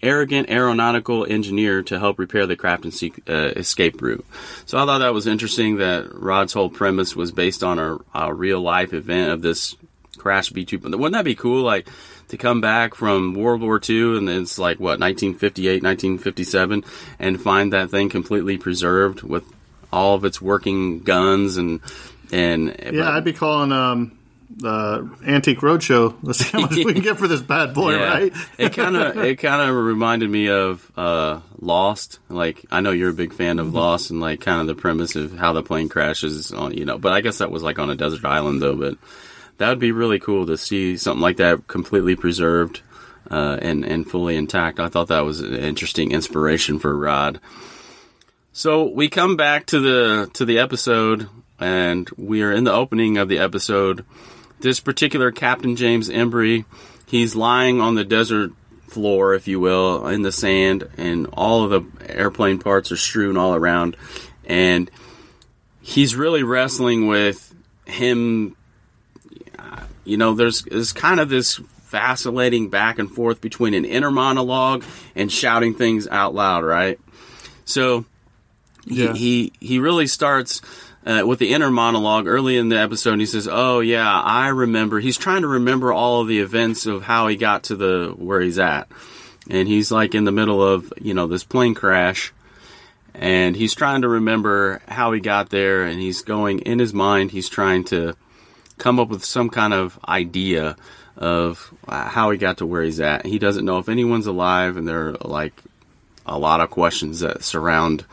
arrogant 0.00 0.48
aeronautical 0.48 1.26
engineer 1.28 1.82
to 1.82 1.98
help 1.98 2.20
repair 2.20 2.46
the 2.46 2.54
craft 2.54 2.84
and 2.84 2.94
seek 2.94 3.20
uh, 3.28 3.50
escape 3.56 4.00
route. 4.00 4.24
So 4.64 4.78
I 4.78 4.86
thought 4.86 4.98
that 4.98 5.12
was 5.12 5.26
interesting 5.26 5.78
that 5.78 6.14
Rod's 6.14 6.52
whole 6.52 6.70
premise 6.70 7.16
was 7.16 7.32
based 7.32 7.64
on 7.64 7.80
a, 7.80 7.98
a 8.14 8.32
real 8.32 8.60
life 8.60 8.94
event 8.94 9.32
of 9.32 9.42
this 9.42 9.74
crash 10.18 10.50
B 10.50 10.64
two. 10.64 10.78
Wouldn't 10.78 11.12
that 11.12 11.24
be 11.24 11.34
cool? 11.34 11.62
Like 11.62 11.88
to 12.28 12.36
come 12.36 12.60
back 12.60 12.94
from 12.94 13.34
World 13.34 13.62
War 13.62 13.80
II 13.86 14.18
and 14.18 14.28
it's 14.28 14.58
like 14.58 14.78
what 14.78 15.00
1958, 15.00 15.82
1957, 15.82 16.84
and 17.18 17.40
find 17.40 17.72
that 17.72 17.90
thing 17.90 18.08
completely 18.08 18.58
preserved 18.58 19.22
with 19.22 19.44
all 19.92 20.14
of 20.14 20.24
its 20.24 20.40
working 20.40 21.00
guns 21.00 21.56
and 21.56 21.80
and 22.30 22.76
yeah, 22.82 22.90
but, 22.92 23.14
I'd 23.14 23.24
be 23.24 23.32
calling 23.32 23.72
um, 23.72 24.18
the 24.50 25.08
Antique 25.26 25.60
Roadshow. 25.60 26.16
Let's 26.22 26.40
see 26.40 26.50
how 26.50 26.60
much 26.60 26.72
we 26.72 26.92
can 26.92 27.02
get 27.02 27.18
for 27.18 27.28
this 27.28 27.40
bad 27.40 27.74
boy, 27.74 27.96
yeah. 27.96 28.08
right? 28.08 28.32
it 28.58 28.72
kind 28.74 28.96
of 28.96 29.16
it 29.18 29.36
kind 29.36 29.68
of 29.68 29.74
reminded 29.74 30.28
me 30.28 30.48
of 30.48 30.90
uh, 30.96 31.40
Lost. 31.58 32.18
Like 32.28 32.64
I 32.70 32.80
know 32.80 32.90
you're 32.90 33.10
a 33.10 33.14
big 33.14 33.32
fan 33.32 33.58
of 33.58 33.68
mm-hmm. 33.68 33.76
Lost, 33.76 34.10
and 34.10 34.20
like 34.20 34.40
kind 34.40 34.60
of 34.60 34.66
the 34.66 34.74
premise 34.74 35.16
of 35.16 35.36
how 35.36 35.52
the 35.52 35.62
plane 35.62 35.88
crashes 35.88 36.52
on 36.52 36.74
you 36.74 36.84
know. 36.84 36.98
But 36.98 37.12
I 37.12 37.20
guess 37.20 37.38
that 37.38 37.50
was 37.50 37.62
like 37.62 37.78
on 37.78 37.90
a 37.90 37.96
desert 37.96 38.24
island 38.24 38.60
though. 38.60 38.76
But 38.76 38.98
that 39.58 39.68
would 39.68 39.78
be 39.78 39.92
really 39.92 40.18
cool 40.18 40.46
to 40.46 40.56
see 40.56 40.96
something 40.96 41.22
like 41.22 41.36
that 41.36 41.66
completely 41.66 42.16
preserved 42.16 42.80
uh, 43.30 43.58
and 43.60 43.84
and 43.84 44.10
fully 44.10 44.36
intact. 44.36 44.80
I 44.80 44.88
thought 44.88 45.08
that 45.08 45.24
was 45.24 45.40
an 45.40 45.54
interesting 45.54 46.12
inspiration 46.12 46.78
for 46.78 46.96
Rod. 46.96 47.40
So 48.52 48.84
we 48.84 49.08
come 49.08 49.36
back 49.36 49.66
to 49.66 49.80
the 49.80 50.30
to 50.34 50.44
the 50.44 50.58
episode, 50.58 51.28
and 51.60 52.08
we 52.16 52.42
are 52.42 52.52
in 52.52 52.64
the 52.64 52.72
opening 52.72 53.18
of 53.18 53.28
the 53.28 53.38
episode 53.38 54.04
this 54.60 54.80
particular 54.80 55.30
Captain 55.30 55.76
James 55.76 56.08
Embry, 56.08 56.64
he's 57.06 57.36
lying 57.36 57.80
on 57.80 57.94
the 57.94 58.04
desert 58.04 58.52
floor, 58.88 59.34
if 59.34 59.46
you 59.46 59.60
will, 59.60 60.06
in 60.08 60.22
the 60.22 60.32
sand, 60.32 60.88
and 60.96 61.28
all 61.32 61.64
of 61.64 61.70
the 61.70 62.12
airplane 62.12 62.58
parts 62.58 62.90
are 62.90 62.96
strewn 62.96 63.36
all 63.36 63.54
around. 63.54 63.96
And 64.44 64.90
he's 65.80 66.16
really 66.16 66.42
wrestling 66.42 67.06
with 67.06 67.54
him. 67.86 68.56
You 70.08 70.16
know, 70.16 70.34
there's, 70.34 70.62
there's 70.62 70.92
kind 70.92 71.20
of 71.20 71.28
this 71.28 71.56
vacillating 71.88 72.68
back 72.68 72.98
and 72.98 73.10
forth 73.10 73.40
between 73.40 73.74
an 73.74 73.84
inner 73.84 74.10
monologue 74.10 74.84
and 75.14 75.30
shouting 75.30 75.74
things 75.74 76.06
out 76.06 76.34
loud, 76.34 76.64
right? 76.64 76.98
So 77.64 78.04
yeah. 78.84 79.12
he, 79.12 79.52
he, 79.60 79.66
he 79.66 79.78
really 79.78 80.06
starts 80.06 80.60
uh, 81.08 81.22
with 81.26 81.38
the 81.38 81.52
inner 81.52 81.70
monologue 81.70 82.26
early 82.26 82.56
in 82.56 82.68
the 82.68 82.78
episode. 82.78 83.18
He 83.18 83.26
says, 83.26 83.48
"Oh 83.50 83.80
yeah, 83.80 84.20
I 84.20 84.48
remember." 84.48 85.00
He's 85.00 85.16
trying 85.16 85.42
to 85.42 85.48
remember 85.48 85.92
all 85.92 86.20
of 86.20 86.28
the 86.28 86.40
events 86.40 86.86
of 86.86 87.02
how 87.02 87.28
he 87.28 87.36
got 87.36 87.64
to 87.64 87.76
the 87.76 88.14
where 88.16 88.40
he's 88.40 88.58
at, 88.58 88.88
and 89.48 89.66
he's 89.66 89.90
like 89.90 90.14
in 90.14 90.24
the 90.24 90.32
middle 90.32 90.62
of 90.62 90.92
you 91.00 91.14
know 91.14 91.26
this 91.26 91.44
plane 91.44 91.74
crash, 91.74 92.32
and 93.14 93.56
he's 93.56 93.74
trying 93.74 94.02
to 94.02 94.08
remember 94.08 94.82
how 94.86 95.12
he 95.12 95.20
got 95.20 95.48
there, 95.48 95.84
and 95.84 95.98
he's 95.98 96.22
going 96.22 96.58
in 96.60 96.78
his 96.78 96.92
mind. 96.92 97.30
He's 97.30 97.48
trying 97.48 97.84
to 97.84 98.14
come 98.78 98.98
up 98.98 99.08
with 99.08 99.24
some 99.24 99.50
kind 99.50 99.74
of 99.74 99.98
idea 100.08 100.76
of 101.16 101.74
how 101.88 102.30
he 102.30 102.38
got 102.38 102.58
to 102.58 102.66
where 102.66 102.82
he's 102.82 103.00
at. 103.00 103.26
He 103.26 103.38
doesn't 103.38 103.64
know 103.64 103.78
if 103.78 103.88
anyone's 103.88 104.26
alive, 104.26 104.76
and 104.76 104.86
there 104.86 105.08
are 105.08 105.12
like 105.22 105.54
a 106.24 106.38
lot 106.38 106.60
of 106.60 106.70
questions 106.70 107.20
that 107.20 107.42
surround 107.42 108.04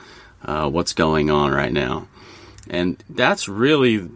uh, 0.44 0.70
what's 0.70 0.94
going 0.94 1.30
on 1.30 1.52
right 1.52 1.72
now. 1.72 2.08
And 2.70 3.02
that's 3.10 3.48
really, 3.48 4.10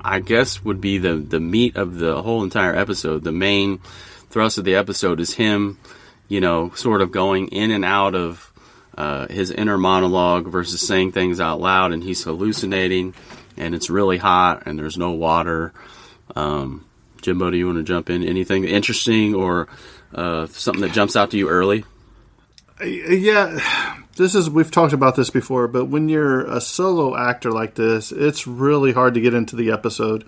I 0.00 0.20
guess, 0.20 0.62
would 0.62 0.80
be 0.80 0.98
the, 0.98 1.16
the 1.16 1.40
meat 1.40 1.76
of 1.76 1.96
the 1.96 2.22
whole 2.22 2.42
entire 2.44 2.74
episode. 2.74 3.24
The 3.24 3.32
main 3.32 3.78
thrust 4.30 4.58
of 4.58 4.64
the 4.64 4.74
episode 4.74 5.20
is 5.20 5.34
him, 5.34 5.78
you 6.28 6.40
know, 6.40 6.72
sort 6.74 7.00
of 7.00 7.10
going 7.10 7.48
in 7.48 7.70
and 7.70 7.84
out 7.84 8.14
of 8.14 8.52
uh, 8.96 9.28
his 9.28 9.50
inner 9.50 9.78
monologue 9.78 10.46
versus 10.46 10.86
saying 10.86 11.12
things 11.12 11.40
out 11.40 11.60
loud, 11.60 11.92
and 11.92 12.02
he's 12.02 12.22
hallucinating, 12.22 13.14
and 13.56 13.74
it's 13.74 13.90
really 13.90 14.18
hot, 14.18 14.66
and 14.66 14.78
there's 14.78 14.96
no 14.96 15.12
water. 15.12 15.72
Um, 16.34 16.86
Jimbo, 17.22 17.50
do 17.50 17.56
you 17.56 17.66
want 17.66 17.78
to 17.78 17.84
jump 17.84 18.10
in? 18.10 18.22
Anything 18.22 18.64
interesting 18.64 19.34
or 19.34 19.68
uh, 20.14 20.46
something 20.46 20.82
that 20.82 20.92
jumps 20.92 21.16
out 21.16 21.30
to 21.30 21.38
you 21.38 21.48
early? 21.48 21.84
Yeah, 22.84 23.58
this 24.16 24.34
is 24.34 24.50
we've 24.50 24.70
talked 24.70 24.92
about 24.92 25.16
this 25.16 25.30
before, 25.30 25.68
but 25.68 25.86
when 25.86 26.08
you're 26.08 26.40
a 26.40 26.60
solo 26.60 27.16
actor 27.16 27.50
like 27.50 27.74
this, 27.74 28.12
it's 28.12 28.46
really 28.46 28.92
hard 28.92 29.14
to 29.14 29.20
get 29.20 29.34
into 29.34 29.56
the 29.56 29.70
episode. 29.70 30.24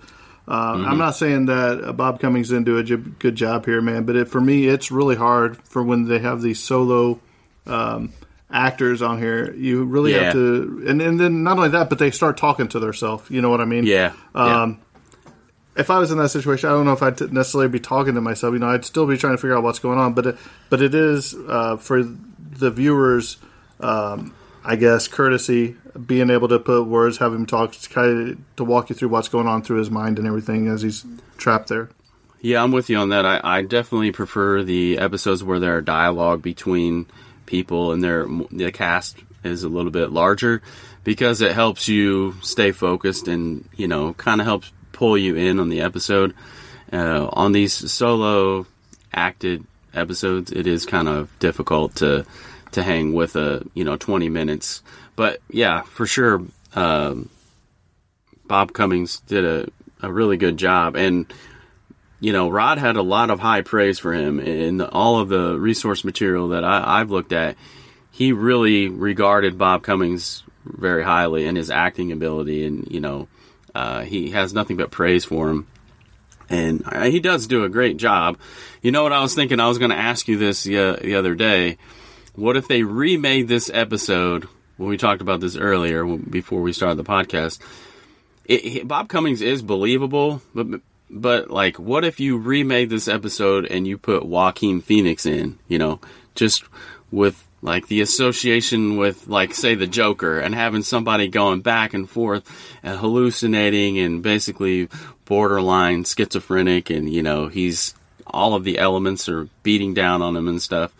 Uh, 0.47 0.75
mm-hmm. 0.75 0.85
I'm 0.85 0.97
not 0.97 1.15
saying 1.15 1.47
that 1.47 1.83
uh, 1.83 1.93
Bob 1.93 2.21
Cummings 2.21 2.49
didn't 2.49 2.65
do 2.65 2.77
a 2.77 2.83
j- 2.83 2.95
good 2.95 3.35
job 3.35 3.65
here, 3.65 3.81
man, 3.81 4.05
but 4.05 4.15
it, 4.15 4.29
for 4.29 4.39
me, 4.39 4.65
it's 4.65 4.91
really 4.91 5.15
hard 5.15 5.57
for 5.65 5.83
when 5.83 6.05
they 6.05 6.19
have 6.19 6.41
these 6.41 6.63
solo 6.63 7.19
um, 7.65 8.13
actors 8.51 9.01
on 9.01 9.17
here. 9.19 9.53
You 9.53 9.83
really 9.85 10.13
yeah. 10.13 10.23
have 10.23 10.33
to, 10.33 10.83
and, 10.87 11.01
and 11.01 11.19
then 11.19 11.43
not 11.43 11.57
only 11.57 11.69
that, 11.69 11.89
but 11.89 11.99
they 11.99 12.11
start 12.11 12.37
talking 12.37 12.67
to 12.69 12.79
themselves. 12.79 13.29
You 13.29 13.41
know 13.41 13.49
what 13.49 13.61
I 13.61 13.65
mean? 13.65 13.85
Yeah. 13.85 14.13
Um, 14.33 14.81
yeah. 15.25 15.81
If 15.81 15.91
I 15.91 15.99
was 15.99 16.11
in 16.11 16.17
that 16.17 16.29
situation, 16.29 16.69
I 16.69 16.73
don't 16.73 16.85
know 16.85 16.93
if 16.93 17.03
I'd 17.03 17.31
necessarily 17.31 17.69
be 17.69 17.79
talking 17.79 18.15
to 18.15 18.21
myself. 18.21 18.53
You 18.53 18.59
know, 18.59 18.69
I'd 18.69 18.85
still 18.85 19.05
be 19.05 19.17
trying 19.17 19.33
to 19.33 19.37
figure 19.37 19.55
out 19.55 19.63
what's 19.63 19.79
going 19.79 19.99
on. 19.99 20.13
But 20.13 20.25
it, 20.25 20.37
but 20.69 20.81
it 20.81 20.95
is 20.95 21.35
uh, 21.35 21.77
for 21.77 22.01
the 22.01 22.71
viewers 22.71 23.37
um, 23.79 24.33
I 24.67 24.75
guess 24.75 25.07
courtesy, 25.07 25.77
being 26.05 26.29
able 26.29 26.49
to 26.49 26.59
put 26.59 26.87
words, 26.87 27.17
have 27.19 27.33
him 27.33 27.45
talk, 27.45 27.73
kind 27.89 28.31
of 28.31 28.55
to 28.57 28.65
walk 28.65 28.89
you 28.89 28.95
through 28.95 29.07
what's 29.07 29.29
going 29.29 29.47
on 29.47 29.61
through 29.61 29.77
his 29.77 29.89
mind 29.89 30.19
and 30.19 30.27
everything 30.27 30.67
as 30.67 30.81
he's 30.81 31.05
trapped 31.37 31.69
there. 31.69 31.89
Yeah, 32.41 32.61
I'm 32.61 32.73
with 32.73 32.89
you 32.89 32.97
on 32.97 33.09
that. 33.09 33.25
I, 33.25 33.39
I 33.41 33.61
definitely 33.61 34.11
prefer 34.11 34.63
the 34.63 34.97
episodes 34.97 35.41
where 35.41 35.59
there 35.59 35.77
are 35.77 35.81
dialogue 35.81 36.41
between 36.41 37.07
people 37.47 37.91
and 37.91 38.03
their 38.03 38.27
the 38.51 38.71
cast 38.71 39.17
is 39.43 39.63
a 39.63 39.69
little 39.69 39.91
bit 39.91 40.11
larger 40.11 40.61
because 41.03 41.41
it 41.41 41.53
helps 41.53 41.87
you 41.87 42.35
stay 42.41 42.71
focused 42.71 43.27
and 43.27 43.67
you 43.75 43.87
know 43.87 44.13
kind 44.13 44.41
of 44.41 44.45
helps 44.45 44.71
pull 44.91 45.17
you 45.17 45.35
in 45.35 45.59
on 45.59 45.69
the 45.69 45.81
episode. 45.81 46.33
Uh, 46.91 47.27
on 47.33 47.51
these 47.51 47.73
solo 47.91 48.65
acted 49.13 49.65
episodes, 49.93 50.51
it 50.51 50.67
is 50.67 50.85
kind 50.85 51.07
of 51.07 51.29
difficult 51.39 51.95
to 51.95 52.25
to 52.71 52.83
hang 52.83 53.13
with 53.13 53.35
a 53.35 53.65
you 53.73 53.83
know 53.83 53.97
20 53.97 54.29
minutes 54.29 54.83
but 55.17 55.41
yeah, 55.49 55.81
for 55.81 56.05
sure, 56.05 56.43
um, 56.75 57.29
Bob 58.45 58.71
Cummings 58.71 59.19
did 59.21 59.43
a, 59.43 59.67
a 60.01 60.13
really 60.13 60.37
good 60.37 60.57
job, 60.57 60.95
and 60.95 61.25
you 62.19 62.33
know, 62.33 62.49
Rod 62.49 62.77
had 62.77 62.95
a 62.95 63.01
lot 63.01 63.29
of 63.29 63.39
high 63.39 63.61
praise 63.61 63.99
for 63.99 64.13
him 64.13 64.39
in 64.39 64.81
all 64.81 65.19
of 65.19 65.29
the 65.29 65.57
resource 65.57 66.03
material 66.03 66.49
that 66.49 66.63
I, 66.63 66.99
I've 66.99 67.11
looked 67.11 67.33
at. 67.33 67.55
He 68.11 68.31
really 68.31 68.89
regarded 68.89 69.57
Bob 69.57 69.83
Cummings 69.83 70.43
very 70.65 71.03
highly 71.03 71.45
and 71.45 71.55
his 71.55 71.69
acting 71.69 72.11
ability, 72.11 72.65
and 72.65 72.87
you 72.89 72.99
know, 72.99 73.27
uh, 73.75 74.01
he 74.01 74.31
has 74.31 74.53
nothing 74.53 74.77
but 74.77 74.91
praise 74.91 75.25
for 75.25 75.49
him. 75.49 75.67
And 76.49 76.83
he 77.03 77.19
does 77.19 77.45
do 77.45 77.65
a 77.65 77.69
great 77.69 77.97
job. 77.97 78.39
You 78.81 78.91
know 78.91 79.03
what 79.03 79.11
I 79.11 79.21
was 79.21 79.35
thinking? 79.35 79.59
I 79.59 79.67
was 79.67 79.79
going 79.79 79.91
to 79.91 79.97
ask 79.97 80.27
you 80.27 80.37
this 80.37 80.63
the, 80.63 80.97
the 81.01 81.15
other 81.15 81.35
day. 81.35 81.77
What 82.35 82.55
if 82.55 82.67
they 82.67 82.83
remade 82.83 83.47
this 83.47 83.69
episode 83.73 84.47
when 84.77 84.89
we 84.89 84.97
talked 84.97 85.21
about 85.21 85.41
this 85.41 85.57
earlier 85.57 86.05
before 86.05 86.61
we 86.61 86.71
started 86.71 86.95
the 86.95 87.03
podcast? 87.03 87.59
It, 88.45 88.87
Bob 88.87 89.09
Cummings 89.09 89.41
is 89.41 89.61
believable, 89.61 90.41
but 90.55 90.79
but 91.09 91.49
like, 91.49 91.77
what 91.77 92.05
if 92.05 92.19
you 92.19 92.37
remade 92.37 92.89
this 92.89 93.07
episode 93.07 93.65
and 93.65 93.87
you 93.87 93.97
put 93.97 94.25
Joaquin 94.25 94.81
Phoenix 94.81 95.25
in? 95.25 95.59
You 95.67 95.79
know, 95.79 95.99
just 96.35 96.63
with 97.11 97.47
like 97.61 97.87
the 97.87 98.01
association 98.01 98.97
with 98.97 99.27
like 99.27 99.53
say 99.53 99.75
the 99.75 99.87
Joker 99.87 100.39
and 100.39 100.53
having 100.53 100.83
somebody 100.83 101.27
going 101.27 101.61
back 101.61 101.93
and 101.93 102.09
forth 102.09 102.49
and 102.83 102.99
hallucinating 102.99 103.97
and 103.97 104.21
basically 104.21 104.89
borderline 105.25 106.03
schizophrenic 106.03 106.89
and 106.89 107.11
you 107.11 107.23
know 107.23 107.47
he's 107.47 107.95
all 108.25 108.53
of 108.53 108.63
the 108.63 108.77
elements 108.77 109.27
are 109.27 109.49
beating 109.63 109.93
down 109.93 110.21
on 110.21 110.35
him 110.35 110.47
and 110.47 110.61
stuff 110.61 110.93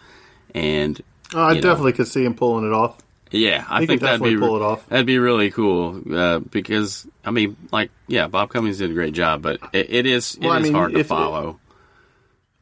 and 0.55 1.01
oh, 1.33 1.41
I 1.41 1.53
definitely 1.55 1.91
know, 1.91 1.97
could 1.97 2.07
see 2.07 2.25
him 2.25 2.33
pulling 2.33 2.65
it 2.65 2.73
off. 2.73 2.97
Yeah, 3.31 3.65
I 3.69 3.85
think 3.85 4.01
that'd 4.01 4.21
be 4.21 4.37
pull 4.37 4.55
it 4.55 4.61
off. 4.61 4.87
that'd 4.87 5.05
be 5.05 5.19
really 5.19 5.51
cool 5.51 6.01
uh, 6.13 6.39
because 6.39 7.05
I 7.25 7.31
mean, 7.31 7.57
like, 7.71 7.91
yeah, 8.07 8.27
Bob 8.27 8.49
Cummings 8.49 8.77
did 8.77 8.91
a 8.91 8.93
great 8.93 9.13
job, 9.13 9.41
but 9.41 9.59
it, 9.73 9.89
it 9.89 10.05
is 10.05 10.35
it 10.35 10.41
well, 10.41 10.53
is 10.53 10.59
I 10.59 10.63
mean, 10.63 10.73
hard 10.73 10.93
to 10.93 11.03
follow. 11.03 11.59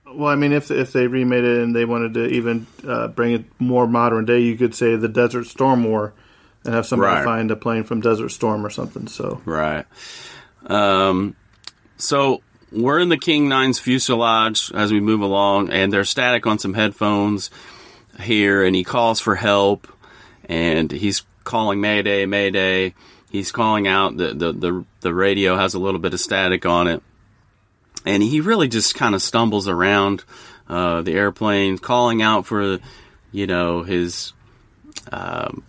Well, 0.05 0.29
I 0.29 0.35
mean, 0.35 0.53
if 0.53 0.71
if 0.71 0.93
they 0.93 1.07
remade 1.07 1.43
it 1.43 1.61
and 1.61 1.75
they 1.75 1.85
wanted 1.85 2.13
to 2.15 2.27
even 2.27 2.67
uh, 2.87 3.09
bring 3.09 3.33
it 3.33 3.45
more 3.59 3.87
modern 3.87 4.25
day, 4.25 4.39
you 4.39 4.57
could 4.57 4.73
say 4.73 4.95
the 4.95 5.09
Desert 5.09 5.45
Storm 5.45 5.83
War, 5.83 6.13
and 6.63 6.73
have 6.73 6.85
somebody 6.85 7.15
right. 7.15 7.23
find 7.23 7.51
a 7.51 7.55
plane 7.55 7.83
from 7.83 8.01
Desert 8.01 8.29
Storm 8.29 8.65
or 8.65 8.69
something. 8.69 9.07
So 9.07 9.41
right. 9.45 9.85
Um, 10.65 11.35
so 11.97 12.41
we're 12.71 12.99
in 12.99 13.09
the 13.09 13.17
King 13.17 13.47
Nine's 13.49 13.79
fuselage 13.79 14.71
as 14.73 14.91
we 14.91 14.99
move 14.99 15.21
along, 15.21 15.69
and 15.69 15.91
they're 15.91 16.05
static 16.05 16.47
on 16.47 16.59
some 16.59 16.73
headphones 16.73 17.49
here, 18.19 18.63
and 18.63 18.75
he 18.75 18.83
calls 18.83 19.19
for 19.19 19.35
help, 19.35 19.87
and 20.45 20.91
he's 20.91 21.23
calling 21.43 21.81
Mayday, 21.81 22.25
Mayday. 22.25 22.93
He's 23.29 23.51
calling 23.51 23.87
out 23.87 24.17
the 24.17 24.33
the 24.33 24.53
the, 24.53 24.85
the 25.01 25.13
radio 25.13 25.57
has 25.57 25.73
a 25.73 25.79
little 25.79 25.99
bit 25.99 26.13
of 26.13 26.19
static 26.19 26.65
on 26.65 26.87
it 26.87 27.03
and 28.05 28.21
he 28.21 28.39
really 28.39 28.67
just 28.67 28.95
kind 28.95 29.15
of 29.15 29.21
stumbles 29.21 29.67
around 29.67 30.23
uh, 30.69 31.01
the 31.01 31.13
airplane, 31.13 31.77
calling 31.77 32.21
out 32.21 32.45
for, 32.45 32.79
you 33.31 33.47
know, 33.47 33.83
his. 33.83 34.33
Um, 35.11 35.63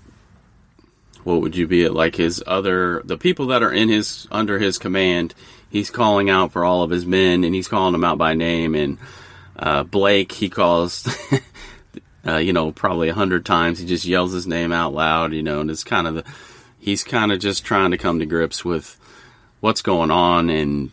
what 1.25 1.41
would 1.41 1.57
you 1.57 1.67
be 1.67 1.85
at 1.85 1.93
like 1.93 2.15
his 2.15 2.43
other 2.47 3.03
the 3.05 3.19
people 3.19 3.49
that 3.49 3.61
are 3.61 3.73
in 3.73 3.89
his 3.89 4.29
under 4.31 4.61
his 4.61 4.79
command 4.79 5.35
he's 5.69 5.91
calling 5.91 6.31
out 6.31 6.53
for 6.53 6.65
all 6.65 6.85
of 6.85 6.91
his 6.91 7.05
men 7.05 7.43
and 7.43 7.53
he's 7.53 7.67
calling 7.67 7.91
them 7.91 8.05
out 8.05 8.17
by 8.17 8.35
name 8.35 8.77
and 8.77 8.97
uh, 9.59 9.83
blake 9.83 10.31
he 10.31 10.49
calls 10.49 11.05
uh, 12.27 12.37
you 12.37 12.53
know 12.53 12.73
probably 12.73 13.09
a 13.09 13.15
hundred 13.15 13.45
times 13.45 13.79
he 13.79 13.87
just 13.87 14.05
yells 14.05 14.33
his 14.33 14.47
name 14.47 14.73
out 14.73 14.93
loud 14.93 15.33
you 15.33 15.43
know 15.43 15.61
and 15.61 15.71
it's 15.71 15.85
kind 15.85 16.07
of 16.07 16.15
the 16.15 16.25
he's 16.79 17.05
kind 17.05 17.33
of 17.33 17.39
just 17.39 17.65
trying 17.65 17.91
to 17.91 17.99
come 17.99 18.19
to 18.19 18.27
grips 18.27 18.65
with 18.65 18.99
what's 19.61 19.83
going 19.83 20.11
on 20.11 20.51
and 20.51 20.91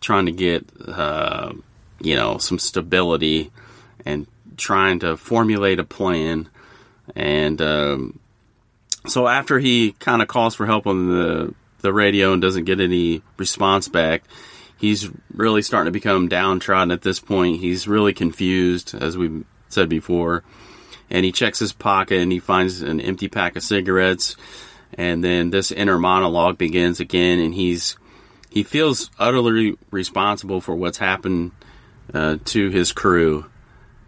trying 0.00 0.26
to 0.26 0.32
get 0.32 0.66
uh, 0.86 1.52
you 2.00 2.16
know 2.16 2.38
some 2.38 2.58
stability 2.58 3.50
and 4.04 4.26
trying 4.56 4.98
to 5.00 5.16
formulate 5.16 5.78
a 5.78 5.84
plan. 5.84 6.48
And 7.14 7.60
um, 7.62 8.18
so 9.06 9.28
after 9.28 9.58
he 9.58 9.92
kind 9.92 10.20
of 10.20 10.28
calls 10.28 10.54
for 10.54 10.66
help 10.66 10.86
on 10.86 11.08
the 11.08 11.54
the 11.80 11.92
radio 11.92 12.32
and 12.32 12.42
doesn't 12.42 12.64
get 12.64 12.80
any 12.80 13.22
response 13.36 13.88
back, 13.88 14.24
he's 14.78 15.08
really 15.32 15.62
starting 15.62 15.86
to 15.86 15.96
become 15.96 16.28
downtrodden 16.28 16.90
at 16.90 17.02
this 17.02 17.20
point. 17.20 17.60
He's 17.60 17.86
really 17.86 18.12
confused, 18.12 18.94
as 18.94 19.16
we 19.16 19.44
said 19.68 19.88
before. 19.88 20.42
And 21.10 21.24
he 21.24 21.32
checks 21.32 21.58
his 21.58 21.72
pocket 21.72 22.20
and 22.20 22.30
he 22.30 22.38
finds 22.38 22.82
an 22.82 23.00
empty 23.00 23.28
pack 23.28 23.56
of 23.56 23.62
cigarettes. 23.62 24.36
And 24.94 25.22
then 25.22 25.50
this 25.50 25.70
inner 25.70 25.98
monologue 25.98 26.58
begins 26.58 27.00
again, 27.00 27.38
and 27.38 27.54
he's 27.54 27.96
he 28.50 28.62
feels 28.62 29.10
utterly 29.18 29.76
responsible 29.90 30.60
for 30.60 30.74
what's 30.74 30.98
happened 30.98 31.52
uh, 32.12 32.38
to 32.46 32.70
his 32.70 32.92
crew. 32.92 33.44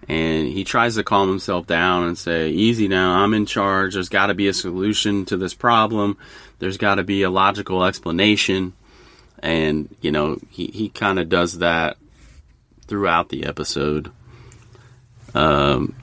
And 0.08 0.48
he 0.48 0.64
tries 0.64 0.96
to 0.96 1.04
calm 1.04 1.28
himself 1.28 1.66
down 1.66 2.04
and 2.04 2.18
say, 2.18 2.50
Easy 2.50 2.88
now, 2.88 3.22
I'm 3.22 3.34
in 3.34 3.46
charge. 3.46 3.94
There's 3.94 4.08
got 4.08 4.26
to 4.26 4.34
be 4.34 4.48
a 4.48 4.54
solution 4.54 5.24
to 5.26 5.36
this 5.36 5.54
problem. 5.54 6.16
There's 6.58 6.78
got 6.78 6.96
to 6.96 7.04
be 7.04 7.22
a 7.22 7.30
logical 7.30 7.84
explanation. 7.84 8.72
And, 9.38 9.94
you 10.00 10.10
know, 10.10 10.38
he, 10.48 10.66
he 10.66 10.88
kind 10.88 11.18
of 11.18 11.28
does 11.28 11.58
that 11.58 11.96
throughout 12.86 13.28
the 13.28 13.44
episode. 13.44 14.10
Um, 15.34 15.94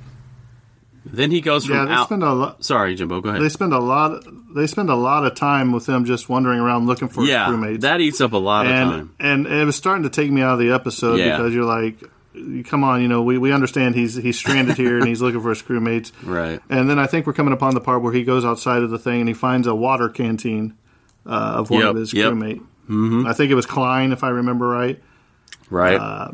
then 1.14 1.32
he 1.32 1.42
goes 1.42 1.66
from 1.66 1.76
yeah, 1.76 1.86
they 1.86 1.92
out. 1.92 2.06
Spend 2.08 2.24
a 2.24 2.34
lot, 2.34 2.64
Sorry, 2.64 2.96
Jimbo. 2.96 3.22
Go 3.22 3.30
ahead. 3.30 3.42
They 3.42 3.50
spend 3.50 3.74
a 3.74 3.80
lot. 3.80 4.24
They 4.56 4.68
spend 4.68 4.90
a 4.90 4.96
lot 4.96 5.26
of 5.26 5.36
time 5.36 5.72
with 5.72 5.88
him 5.88 6.06
just 6.06 6.30
wandering 6.30 6.60
around 6.60 6.88
looking 6.88 7.08
for 7.08 7.24
yeah, 7.24 7.48
crewmates. 7.48 7.82
That 7.82 8.02
eats 8.02 8.22
up 8.22 8.34
a 8.34 8.38
lot 8.38 8.68
and, 8.68 8.90
of 8.90 8.96
time. 8.96 9.16
And 9.20 9.48
it 9.48 9.66
was 9.66 9.76
starting 9.76 10.04
to 10.04 10.10
take 10.10 10.32
me 10.32 10.42
out 10.42 10.54
of 10.54 10.60
the 10.60 10.72
episode 10.72 11.20
yeah. 11.20 11.38
because 11.38 11.54
you're 11.54 11.66
like, 11.66 12.00
come 12.66 12.84
on, 12.84 13.02
you 13.02 13.08
know, 13.08 13.24
we, 13.24 13.38
we 13.38 13.52
understand 13.52 13.96
he's 13.96 14.16
he's 14.16 14.38
stranded 14.38 14.78
here 14.78 14.98
and 14.98 15.08
he's 15.08 15.22
looking 15.22 15.42
for 15.42 15.50
his 15.50 15.62
crewmates. 15.62 16.12
Right. 16.24 16.60
And 16.70 16.90
then 16.90 17.00
I 17.00 17.08
think 17.08 17.26
we're 17.26 17.34
coming 17.34 17.54
upon 17.54 17.74
the 17.74 17.80
part 17.80 18.02
where 18.02 18.12
he 18.12 18.24
goes 18.24 18.44
outside 18.44 18.82
of 18.82 18.90
the 18.90 19.00
thing 19.00 19.22
and 19.22 19.30
he 19.30 19.34
finds 19.34 19.66
a 19.66 19.74
water 19.74 20.10
canteen 20.10 20.78
uh, 21.26 21.56
of 21.58 21.70
one 21.70 21.82
yep, 21.82 21.92
of 21.92 21.96
his 21.96 22.14
yep. 22.14 22.34
crewmate. 22.34 22.60
Mm-hmm. 22.90 23.28
I 23.28 23.34
think 23.34 23.52
it 23.52 23.56
was 23.56 23.66
Klein, 23.66 24.12
if 24.12 24.24
I 24.24 24.30
remember 24.30 24.68
right. 24.68 25.02
Right. 25.70 25.96
Uh, 25.96 26.34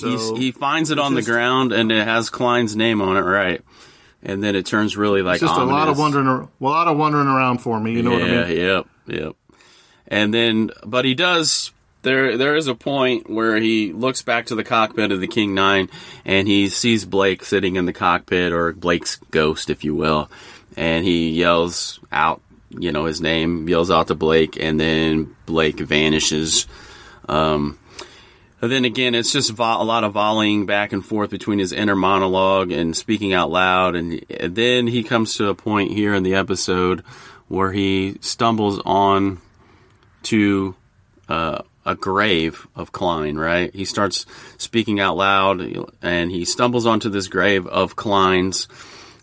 so 0.00 0.10
He's, 0.10 0.38
he 0.38 0.52
finds 0.52 0.90
it 0.90 0.98
on 0.98 1.14
just, 1.14 1.26
the 1.26 1.32
ground 1.32 1.72
and 1.72 1.90
it 1.92 2.06
has 2.06 2.30
Klein's 2.30 2.76
name 2.76 3.02
on 3.02 3.16
it, 3.16 3.20
right? 3.20 3.62
And 4.22 4.42
then 4.42 4.56
it 4.56 4.66
turns 4.66 4.96
really 4.96 5.22
like 5.22 5.40
just 5.40 5.52
ominous. 5.52 5.70
a 5.70 5.74
lot 5.74 5.88
of 5.88 5.98
wandering, 5.98 6.26
a 6.26 6.48
lot 6.60 6.88
of 6.88 6.96
wandering 6.96 7.28
around 7.28 7.58
for 7.58 7.78
me. 7.78 7.92
You 7.92 8.02
know 8.02 8.16
yeah, 8.16 8.24
what 8.24 8.44
I 8.44 8.48
mean? 8.48 8.56
Yep, 8.58 8.86
yep. 9.06 9.36
And 10.08 10.34
then, 10.34 10.70
but 10.84 11.04
he 11.04 11.14
does. 11.14 11.72
There, 12.02 12.36
there 12.36 12.56
is 12.56 12.68
a 12.68 12.74
point 12.74 13.28
where 13.28 13.56
he 13.56 13.92
looks 13.92 14.22
back 14.22 14.46
to 14.46 14.54
the 14.54 14.64
cockpit 14.64 15.12
of 15.12 15.20
the 15.20 15.26
King 15.26 15.54
Nine, 15.54 15.90
and 16.24 16.48
he 16.48 16.68
sees 16.68 17.04
Blake 17.04 17.44
sitting 17.44 17.76
in 17.76 17.86
the 17.86 17.92
cockpit, 17.92 18.52
or 18.52 18.72
Blake's 18.72 19.16
ghost, 19.30 19.68
if 19.68 19.84
you 19.84 19.94
will, 19.94 20.30
and 20.76 21.04
he 21.04 21.30
yells 21.30 22.00
out, 22.10 22.40
you 22.70 22.92
know, 22.92 23.04
his 23.04 23.20
name, 23.20 23.68
yells 23.68 23.90
out 23.90 24.06
to 24.08 24.14
Blake, 24.14 24.56
and 24.58 24.78
then 24.80 25.36
Blake 25.44 25.80
vanishes. 25.80 26.66
Um, 27.28 27.78
then 28.60 28.84
again, 28.84 29.14
it's 29.14 29.32
just 29.32 29.52
vo- 29.52 29.80
a 29.80 29.84
lot 29.84 30.02
of 30.02 30.14
volleying 30.14 30.66
back 30.66 30.92
and 30.92 31.04
forth 31.04 31.30
between 31.30 31.60
his 31.60 31.72
inner 31.72 31.94
monologue 31.94 32.72
and 32.72 32.96
speaking 32.96 33.32
out 33.32 33.50
loud. 33.50 33.94
And, 33.94 34.24
and 34.28 34.56
then 34.56 34.86
he 34.88 35.04
comes 35.04 35.36
to 35.36 35.48
a 35.48 35.54
point 35.54 35.92
here 35.92 36.14
in 36.14 36.24
the 36.24 36.34
episode 36.34 37.04
where 37.46 37.72
he 37.72 38.16
stumbles 38.20 38.80
on 38.84 39.40
to 40.24 40.74
uh, 41.28 41.62
a 41.86 41.94
grave 41.94 42.66
of 42.74 42.92
Klein, 42.92 43.36
right? 43.36 43.72
He 43.74 43.84
starts 43.84 44.26
speaking 44.58 45.00
out 45.00 45.16
loud 45.16 45.62
and 46.02 46.30
he 46.30 46.44
stumbles 46.44 46.84
onto 46.86 47.08
this 47.08 47.28
grave 47.28 47.66
of 47.66 47.96
Klein's. 47.96 48.68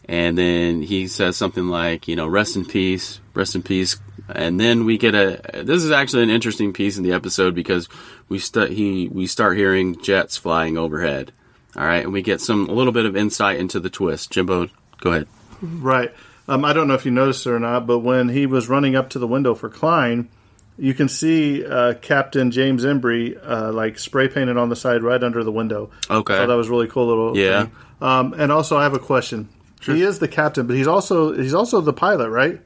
And 0.07 0.37
then 0.37 0.81
he 0.81 1.07
says 1.07 1.35
something 1.35 1.67
like, 1.67 2.07
you 2.07 2.15
know, 2.15 2.27
rest 2.27 2.55
in 2.55 2.65
peace, 2.65 3.19
rest 3.33 3.55
in 3.55 3.63
peace. 3.63 3.97
And 4.27 4.59
then 4.59 4.85
we 4.85 4.97
get 4.97 5.13
a, 5.13 5.63
this 5.63 5.83
is 5.83 5.91
actually 5.91 6.23
an 6.23 6.29
interesting 6.29 6.73
piece 6.73 6.97
in 6.97 7.03
the 7.03 7.11
episode 7.11 7.53
because 7.53 7.87
we 8.27 8.39
st- 8.39 8.71
he 8.71 9.07
we 9.07 9.27
start 9.27 9.57
hearing 9.57 10.01
jets 10.01 10.37
flying 10.37 10.77
overhead. 10.77 11.31
All 11.75 11.85
right, 11.85 12.03
and 12.03 12.13
we 12.13 12.21
get 12.21 12.41
some 12.41 12.69
a 12.69 12.71
little 12.71 12.93
bit 12.93 13.05
of 13.05 13.15
insight 13.15 13.59
into 13.59 13.79
the 13.79 13.89
twist. 13.89 14.31
Jimbo, 14.31 14.69
go 14.99 15.11
ahead. 15.11 15.27
Right. 15.61 16.13
Um, 16.47 16.63
I 16.63 16.73
don't 16.73 16.87
know 16.87 16.93
if 16.93 17.05
you 17.05 17.11
noticed 17.11 17.45
it 17.45 17.51
or 17.51 17.59
not, 17.59 17.87
but 17.87 17.99
when 17.99 18.29
he 18.29 18.45
was 18.45 18.69
running 18.69 18.95
up 18.95 19.11
to 19.11 19.19
the 19.19 19.27
window 19.27 19.55
for 19.55 19.67
Klein, 19.67 20.29
you 20.77 20.93
can 20.93 21.09
see 21.09 21.65
uh, 21.65 21.95
Captain 21.95 22.51
James 22.51 22.83
Embry 22.83 23.37
uh, 23.43 23.71
like 23.71 23.97
spray 23.97 24.27
painted 24.27 24.57
on 24.57 24.69
the 24.69 24.75
side 24.75 25.03
right 25.03 25.21
under 25.21 25.43
the 25.43 25.51
window. 25.51 25.89
Okay, 26.09 26.35
so 26.35 26.47
that 26.47 26.55
was 26.55 26.69
really 26.69 26.87
cool 26.87 27.07
little. 27.07 27.37
Yeah. 27.37 27.67
Um, 28.01 28.33
and 28.37 28.51
also, 28.51 28.77
I 28.77 28.83
have 28.83 28.93
a 28.93 28.99
question. 28.99 29.49
Sure. 29.79 29.95
He 29.95 30.01
is 30.01 30.19
the 30.19 30.27
captain, 30.27 30.67
but 30.67 30.75
he's 30.75 30.87
also 30.87 31.33
he's 31.33 31.53
also 31.53 31.81
the 31.81 31.93
pilot, 31.93 32.29
right? 32.29 32.61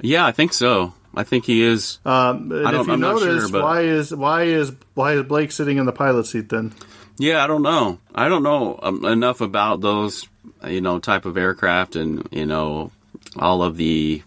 Yeah, 0.00 0.26
I 0.26 0.32
think 0.32 0.52
so. 0.52 0.94
I 1.14 1.24
think 1.24 1.46
he 1.46 1.62
is. 1.62 1.98
Um, 2.04 2.52
and 2.52 2.76
if 2.76 2.86
you 2.86 2.92
I'm 2.92 3.00
notice, 3.00 3.44
sure, 3.44 3.48
but... 3.52 3.62
why 3.62 3.80
is 3.82 4.14
why 4.14 4.42
is 4.44 4.72
why 4.94 5.14
is 5.14 5.22
Blake 5.22 5.50
sitting 5.50 5.78
in 5.78 5.86
the 5.86 5.92
pilot 5.92 6.26
seat 6.26 6.50
then? 6.50 6.74
Yeah, 7.18 7.42
I 7.42 7.46
don't 7.46 7.62
know. 7.62 7.98
I 8.14 8.28
don't 8.28 8.42
know 8.42 8.78
um, 8.82 9.04
enough 9.06 9.40
about 9.40 9.80
those, 9.80 10.28
you 10.66 10.82
know, 10.82 10.98
type 10.98 11.24
of 11.24 11.38
aircraft 11.38 11.96
and 11.96 12.28
you 12.30 12.44
know 12.44 12.92
all 13.38 13.62
of 13.62 13.78
the 13.78 14.22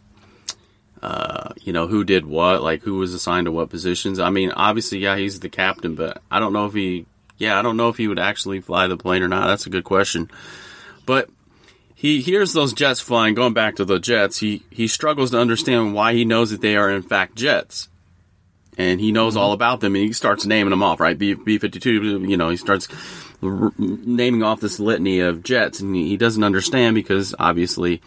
uh, 1.01 1.53
you 1.61 1.71
know 1.73 1.87
who 1.87 2.03
did 2.03 2.25
what, 2.25 2.63
like 2.63 2.81
who 2.81 2.95
was 2.95 3.13
assigned 3.13 3.45
to 3.45 3.51
what 3.51 3.69
positions. 3.69 4.19
I 4.19 4.31
mean, 4.31 4.51
obviously, 4.51 4.99
yeah, 4.99 5.15
he's 5.15 5.39
the 5.39 5.49
captain, 5.49 5.95
but 5.95 6.21
I 6.31 6.39
don't 6.39 6.53
know 6.53 6.65
if 6.65 6.73
he, 6.73 7.05
yeah, 7.37 7.57
I 7.57 7.61
don't 7.61 7.77
know 7.77 7.89
if 7.89 7.97
he 7.97 8.07
would 8.07 8.19
actually 8.19 8.61
fly 8.61 8.87
the 8.87 8.97
plane 8.97 9.21
or 9.21 9.27
not. 9.27 9.47
That's 9.47 9.65
a 9.65 9.69
good 9.69 9.83
question. 9.83 10.29
But 11.05 11.29
he 11.99 12.21
hears 12.21 12.53
those 12.53 12.71
jets 12.71 13.01
flying. 13.01 13.33
Going 13.33 13.51
back 13.53 13.75
to 13.75 13.83
the 13.83 13.99
jets, 13.99 14.37
he 14.37 14.63
he 14.69 14.87
struggles 14.87 15.31
to 15.31 15.37
understand 15.37 15.93
why 15.93 16.13
he 16.13 16.23
knows 16.23 16.51
that 16.51 16.61
they 16.61 16.77
are 16.77 16.89
in 16.89 17.01
fact 17.01 17.35
jets, 17.35 17.89
and 18.77 19.01
he 19.01 19.11
knows 19.11 19.33
mm-hmm. 19.33 19.43
all 19.43 19.51
about 19.51 19.81
them. 19.81 19.95
And 19.95 20.05
he 20.05 20.13
starts 20.13 20.45
naming 20.45 20.69
them 20.69 20.81
off. 20.81 21.01
Right, 21.01 21.17
B 21.17 21.33
B 21.33 21.57
fifty 21.57 21.77
two. 21.77 22.21
You 22.25 22.37
know, 22.37 22.47
he 22.47 22.55
starts 22.55 22.87
r- 23.43 23.73
naming 23.77 24.43
off 24.43 24.61
this 24.61 24.79
litany 24.79 25.19
of 25.19 25.43
jets, 25.43 25.81
and 25.81 25.93
he, 25.93 26.07
he 26.07 26.15
doesn't 26.15 26.45
understand 26.45 26.95
because 26.95 27.35
obviously, 27.37 28.01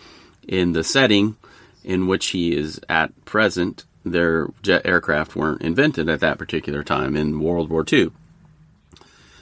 in 0.49 0.73
the 0.73 0.83
setting 0.83 1.37
in 1.85 2.07
which 2.07 2.29
he 2.29 2.57
is 2.57 2.81
at 2.89 3.13
present, 3.27 3.85
their 4.07 4.49
jet 4.63 4.87
aircraft 4.87 5.37
weren't 5.37 5.61
invented 5.61 6.09
at 6.09 6.21
that 6.21 6.39
particular 6.39 6.83
time 6.83 7.15
in 7.15 7.41
World 7.41 7.69
War 7.69 7.85
II. 7.93 8.11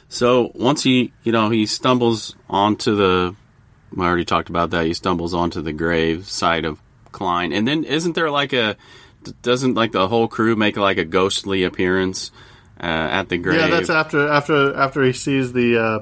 So 0.09 0.51
once 0.57 0.83
he, 0.83 1.13
you 1.23 1.31
know, 1.31 1.51
he 1.51 1.67
stumbles 1.67 2.35
onto 2.49 2.97
the, 2.97 3.37
I 3.99 4.03
already 4.05 4.25
talked 4.25 4.49
about 4.49 4.71
that. 4.71 4.87
He 4.87 4.95
stumbles 4.95 5.35
onto 5.35 5.61
the 5.63 5.73
grave 5.73 6.29
side 6.29 6.65
of 6.65 6.81
Klein, 7.13 7.53
and 7.53 7.67
then 7.67 7.85
isn't 7.85 8.15
there 8.15 8.31
like 8.31 8.53
a, 8.53 8.77
doesn't 9.43 9.75
like 9.75 9.93
the 9.93 10.07
whole 10.09 10.29
crew 10.29 10.55
make 10.57 10.77
like 10.77 10.99
a 10.99 11.05
ghostly 11.05 11.65
appearance 11.65 12.31
uh, 12.81 12.87
at 12.87 13.29
the 13.29 13.39
grave? 13.39 13.59
Yeah, 13.61 13.67
that's 13.69 13.91
after 13.91 14.29
after 14.29 14.75
after 14.77 15.03
he 15.03 15.13
sees 15.13 15.53
the 15.53 15.79
uh, 15.79 15.99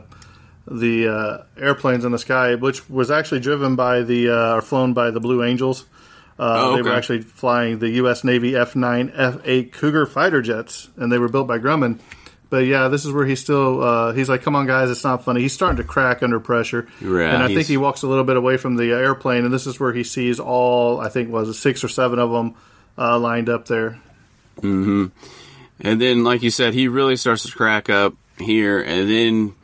the 0.71 1.09
uh, 1.09 1.45
airplanes 1.63 2.05
in 2.05 2.13
the 2.13 2.19
sky, 2.19 2.55
which 2.57 2.89
was 2.91 3.11
actually 3.11 3.41
driven 3.41 3.75
by 3.75 4.03
the 4.03 4.29
uh, 4.31 4.55
or 4.57 4.63
flown 4.63 4.93
by 4.93 5.11
the 5.11 5.21
Blue 5.21 5.43
Angels. 5.43 5.87
Uh, 6.39 6.69
Oh, 6.71 6.77
They 6.77 6.83
were 6.83 6.93
actually 6.93 7.23
flying 7.23 7.81
the 7.81 7.89
U.S. 8.03 8.23
Navy 8.23 8.55
F-9, 8.55 9.11
F-8 9.13 9.73
Cougar 9.73 10.07
fighter 10.07 10.41
jets, 10.41 10.89
and 10.97 11.11
they 11.11 11.19
were 11.19 11.29
built 11.29 11.49
by 11.49 11.59
Grumman. 11.59 11.99
But 12.51 12.65
yeah, 12.65 12.89
this 12.89 13.05
is 13.05 13.13
where 13.13 13.27
he's 13.27 13.41
still. 13.41 13.83
Uh, 13.83 14.13
he's 14.13 14.29
like, 14.29 14.43
"Come 14.43 14.57
on, 14.57 14.67
guys, 14.67 14.91
it's 14.91 15.05
not 15.05 15.25
funny." 15.25 15.43
He's 15.43 15.53
starting 15.53 15.77
to 15.77 15.85
crack 15.85 16.23
under 16.23 16.41
pressure, 16.41 16.89
Yeah, 17.01 17.35
and 17.35 17.43
I 17.43 17.49
think 17.49 17.67
he 17.67 17.77
walks 17.77 18.03
a 18.03 18.07
little 18.07 18.25
bit 18.25 18.37
away 18.39 18.57
from 18.57 18.77
the 18.77 18.91
airplane, 18.93 19.45
and 19.45 19.53
this 19.53 19.67
is 19.67 19.79
where 19.79 19.93
he 19.93 20.03
sees 20.03 20.41
all. 20.41 20.99
I 21.01 21.11
think 21.11 21.31
was 21.31 21.51
it 21.51 21.55
six 21.55 21.85
or 21.85 21.89
seven 21.89 22.19
of 22.19 22.31
them 22.31 22.55
uh, 22.97 23.19
lined 23.19 23.49
up 23.51 23.67
there. 23.67 23.99
And 25.81 26.01
then, 26.01 26.25
like 26.25 26.43
you 26.43 26.51
said, 26.51 26.75
he 26.75 26.89
really 26.89 27.17
starts 27.17 27.45
to 27.45 27.53
crack 27.53 27.89
up 27.91 28.15
here, 28.39 28.81
and 28.81 29.09
then 29.09 29.55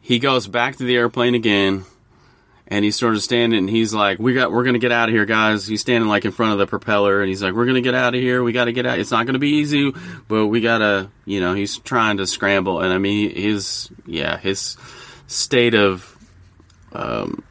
he 0.00 0.18
goes 0.18 0.46
back 0.46 0.76
to 0.76 0.84
the 0.84 0.96
airplane 0.96 1.34
again, 1.34 1.84
and 2.72 2.86
he's 2.86 2.96
sort 2.96 3.14
of 3.14 3.22
standing, 3.22 3.58
and 3.58 3.68
he's 3.68 3.92
like, 3.92 4.18
"We 4.18 4.32
got, 4.32 4.50
we're 4.50 4.64
gonna 4.64 4.78
get 4.78 4.92
out 4.92 5.10
of 5.10 5.14
here, 5.14 5.26
guys." 5.26 5.66
He's 5.66 5.82
standing 5.82 6.08
like 6.08 6.24
in 6.24 6.32
front 6.32 6.52
of 6.54 6.58
the 6.58 6.66
propeller, 6.66 7.20
and 7.20 7.28
he's 7.28 7.42
like, 7.42 7.52
"We're 7.52 7.66
gonna 7.66 7.82
get 7.82 7.94
out 7.94 8.14
of 8.14 8.20
here. 8.20 8.42
We 8.42 8.52
got 8.52 8.64
to 8.64 8.72
get 8.72 8.86
out. 8.86 8.98
It's 8.98 9.10
not 9.10 9.26
gonna 9.26 9.38
be 9.38 9.56
easy, 9.56 9.92
but 10.26 10.46
we 10.46 10.62
gotta, 10.62 11.10
you 11.26 11.40
know." 11.40 11.52
He's 11.52 11.76
trying 11.76 12.16
to 12.16 12.26
scramble, 12.26 12.80
and 12.80 12.90
I 12.90 12.96
mean, 12.96 13.34
his, 13.34 13.90
yeah, 14.06 14.38
his 14.38 14.78
state 15.26 15.74
of 15.74 16.16
um, 16.94 17.44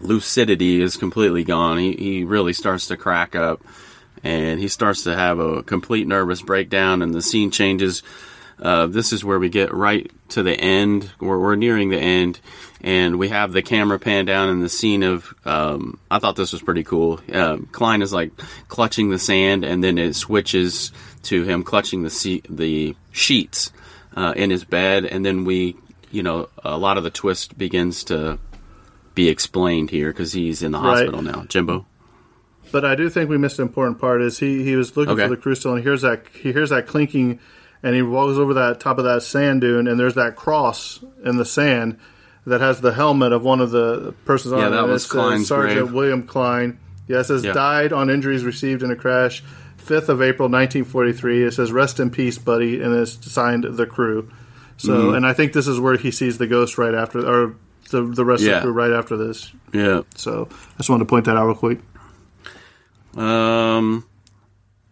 lucidity 0.00 0.80
is 0.80 0.96
completely 0.96 1.42
gone. 1.42 1.78
He 1.78 1.92
he 1.94 2.24
really 2.24 2.52
starts 2.52 2.86
to 2.86 2.96
crack 2.96 3.34
up 3.34 3.62
and 4.22 4.60
he 4.60 4.68
starts 4.68 5.04
to 5.04 5.16
have 5.16 5.38
a 5.38 5.62
complete 5.62 6.06
nervous 6.06 6.42
breakdown, 6.42 7.02
and 7.02 7.14
the 7.14 7.22
scene 7.22 7.50
changes. 7.50 8.02
Uh, 8.60 8.86
this 8.86 9.12
is 9.12 9.24
where 9.24 9.38
we 9.38 9.48
get 9.48 9.72
right 9.72 10.10
to 10.28 10.42
the 10.42 10.52
end. 10.52 11.10
We're, 11.18 11.38
we're 11.38 11.56
nearing 11.56 11.88
the 11.88 11.98
end, 11.98 12.38
and 12.82 13.18
we 13.18 13.28
have 13.28 13.52
the 13.52 13.62
camera 13.62 13.98
pan 13.98 14.24
down 14.24 14.48
in 14.50 14.60
the 14.60 14.68
scene 14.68 15.02
of. 15.02 15.32
Um, 15.44 15.98
I 16.10 16.18
thought 16.18 16.36
this 16.36 16.52
was 16.52 16.62
pretty 16.62 16.84
cool. 16.84 17.20
Um 17.32 17.68
Klein 17.72 18.02
is 18.02 18.12
like 18.12 18.32
clutching 18.68 19.10
the 19.10 19.18
sand, 19.18 19.64
and 19.64 19.82
then 19.84 19.98
it 19.98 20.14
switches 20.16 20.92
to 21.24 21.42
him 21.44 21.62
clutching 21.64 22.02
the 22.02 22.10
se- 22.10 22.42
the 22.48 22.96
sheets 23.12 23.72
uh, 24.16 24.32
in 24.36 24.50
his 24.50 24.64
bed, 24.64 25.04
and 25.04 25.24
then 25.24 25.44
we, 25.44 25.76
you 26.10 26.22
know, 26.22 26.48
a 26.64 26.76
lot 26.78 26.96
of 26.98 27.04
the 27.04 27.10
twist 27.10 27.56
begins 27.58 28.04
to 28.04 28.38
be 29.14 29.28
explained 29.28 29.90
here 29.90 30.10
because 30.10 30.32
he's 30.32 30.62
in 30.62 30.72
the 30.72 30.78
Right. 30.78 30.98
hospital 30.98 31.22
now. 31.22 31.44
Jimbo. 31.48 31.84
But 32.72 32.84
I 32.84 32.94
do 32.94 33.08
think 33.10 33.28
we 33.28 33.36
missed 33.38 33.58
an 33.58 33.66
important 33.66 33.98
part. 34.00 34.22
Is 34.22 34.38
he 34.38 34.62
he 34.64 34.76
was 34.76 34.96
looking 34.96 35.12
Okay. 35.14 35.28
for 35.28 35.36
the 35.50 35.56
still, 35.56 35.72
and 35.72 35.80
he 35.80 35.84
hears 35.84 36.02
that 36.02 36.22
he 36.32 36.52
hears 36.52 36.70
that 36.70 36.86
clinking, 36.86 37.40
and 37.82 37.94
he 37.94 38.02
walks 38.02 38.38
over 38.38 38.54
that 38.54 38.78
top 38.80 38.98
of 38.98 39.04
that 39.04 39.22
sand 39.22 39.60
dune, 39.60 39.88
and 39.88 39.98
there's 39.98 40.14
that 40.14 40.36
cross 40.36 41.00
in 41.24 41.36
the 41.36 41.44
sand 41.44 41.96
that 42.46 42.60
has 42.60 42.80
the 42.80 42.92
helmet 42.92 43.32
of 43.32 43.42
one 43.42 43.60
of 43.60 43.70
the 43.70 44.14
persons 44.24 44.52
on 44.52 44.60
Yeah, 44.60 44.66
it. 44.68 44.70
that 44.70 44.82
and 44.84 44.92
was 44.92 45.06
Klein's 45.06 45.48
Sergeant 45.48 45.80
grave. 45.80 45.92
William 45.92 46.22
Klein. 46.22 46.78
Yeah, 47.06 47.20
it 47.20 47.24
says 47.24 47.44
Yeah. 47.44 47.52
died 47.52 47.92
on 47.92 48.08
injuries 48.10 48.44
received 48.44 48.82
in 48.82 48.90
a 48.90 48.96
crash, 48.96 49.42
fifth 49.76 50.08
of 50.08 50.22
April, 50.22 50.48
nineteen 50.48 50.84
forty 50.84 51.12
three. 51.12 51.42
It 51.42 51.52
says 51.52 51.72
rest 51.72 51.98
in 52.00 52.10
peace, 52.10 52.38
buddy, 52.38 52.80
and 52.80 52.94
it's 52.94 53.30
signed 53.30 53.64
the 53.64 53.86
crew. 53.86 54.28
So, 54.76 54.92
Mm-hmm. 54.94 55.14
and 55.16 55.26
I 55.26 55.32
think 55.34 55.52
this 55.52 55.66
is 55.66 55.78
where 55.78 55.96
he 55.96 56.10
sees 56.10 56.38
the 56.38 56.46
ghost 56.46 56.78
right 56.78 56.94
after, 56.94 57.18
or 57.26 57.54
the 57.90 58.02
the 58.02 58.24
rest 58.24 58.42
of 58.44 58.54
the 58.54 58.60
crew 58.60 58.72
right 58.72 58.92
after 58.92 59.16
this. 59.16 59.50
Yeah. 59.72 60.02
So, 60.14 60.48
I 60.50 60.76
just 60.78 60.88
wanted 60.88 61.04
to 61.04 61.08
point 61.08 61.24
that 61.26 61.36
out 61.36 61.46
real 61.46 61.54
quick. 61.56 61.80
Um. 63.16 64.04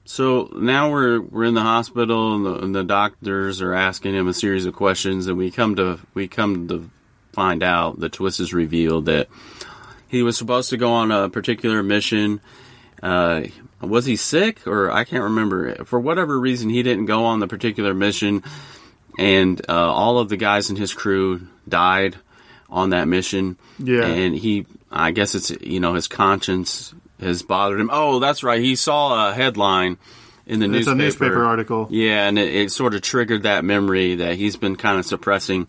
So 0.05 0.49
now 0.57 0.91
we're 0.91 1.21
we're 1.21 1.45
in 1.45 1.55
the 1.55 1.61
hospital, 1.63 2.35
and 2.35 2.47
the, 2.47 2.55
and 2.65 2.75
the 2.75 2.83
doctors 2.83 3.61
are 3.61 3.75
asking 3.75 4.15
him 4.15 4.27
a 4.27 4.33
series 4.35 4.65
of 4.67 4.75
questions, 4.75 5.27
and 5.27 5.37
we 5.37 5.51
come 5.51 5.77
to 5.77 5.99
we 6.15 6.27
come 6.29 6.67
to 6.69 6.91
find 7.39 7.63
out 7.63 8.01
the 8.01 8.09
twist 8.09 8.41
is 8.41 8.53
revealed 8.53 9.05
that 9.07 9.29
he 10.09 10.25
was 10.25 10.37
supposed 10.37 10.71
to 10.71 10.77
go 10.77 10.91
on 10.91 11.13
a 11.13 11.29
particular 11.29 11.85
mission. 11.85 12.41
Uh, 13.01 13.43
was 13.81 14.05
he 14.05 14.17
sick, 14.17 14.67
or 14.67 14.91
I 14.91 15.05
can't 15.05 15.23
remember. 15.23 15.85
For 15.85 16.01
whatever 16.01 16.37
reason, 16.37 16.69
he 16.69 16.83
didn't 16.83 17.07
go 17.07 17.27
on 17.27 17.39
the 17.39 17.47
particular 17.47 17.95
mission, 17.95 18.43
and 19.17 19.61
uh, 19.69 19.73
all 19.73 20.19
of 20.19 20.29
the 20.29 20.37
guys 20.37 20.69
in 20.69 20.75
his 20.75 20.93
crew 20.93 21.47
died 21.69 22.17
on 22.69 22.91
that 22.91 23.07
mission. 23.07 23.57
Yeah. 23.79 24.05
and 24.05 24.35
he, 24.35 24.67
I 24.91 25.13
guess 25.13 25.37
it's 25.37 25.53
you 25.61 25.79
know 25.79 25.95
his 25.95 26.09
conscience 26.09 26.93
has 27.21 27.43
bothered 27.43 27.79
him. 27.79 27.91
Oh, 27.93 28.19
that's 28.19 28.43
right. 28.43 28.61
He 28.61 28.75
saw 28.75 29.29
a 29.31 29.33
headline 29.33 29.97
in 30.45 30.59
the 30.59 30.67
It's 30.67 30.73
newspaper. 30.89 30.93
a 30.93 30.99
newspaper 31.05 31.45
article. 31.45 31.87
Yeah, 31.91 32.27
and 32.27 32.37
it, 32.37 32.53
it 32.53 32.73
sort 32.73 32.95
of 32.95 33.03
triggered 33.03 33.45
that 33.45 33.65
memory 33.65 34.17
that 34.17 34.35
he's 34.35 34.57
been 34.57 34.75
kind 34.75 34.99
of 34.99 35.07
suppressing 35.07 35.69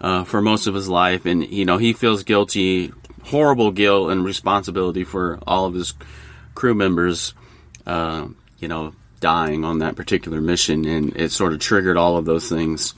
uh, 0.00 0.24
for 0.24 0.40
most 0.40 0.66
of 0.66 0.74
his 0.74 0.88
life, 0.88 1.26
and 1.26 1.46
you 1.48 1.64
know 1.64 1.78
he 1.78 1.92
feels 1.92 2.24
guilty, 2.24 2.92
horrible 3.24 3.70
guilt 3.70 4.10
and 4.10 4.24
responsibility 4.24 5.04
for 5.04 5.38
all 5.46 5.66
of 5.66 5.74
his 5.74 5.94
crew 6.54 6.74
members, 6.74 7.34
uh, 7.86 8.26
you 8.58 8.68
know, 8.68 8.92
dying 9.20 9.64
on 9.64 9.78
that 9.78 9.96
particular 9.96 10.40
mission, 10.40 10.84
and 10.84 11.16
it 11.16 11.30
sort 11.30 11.52
of 11.52 11.60
triggered 11.60 11.96
all 11.96 12.16
of 12.16 12.24
those 12.24 12.48
things, 12.48 12.94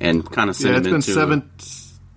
and 0.00 0.30
kind 0.30 0.50
of 0.50 0.56
sent 0.56 0.72
Yeah, 0.72 0.78
it's 0.78 0.86
been 0.86 0.94
into 0.96 1.12
seven. 1.12 1.50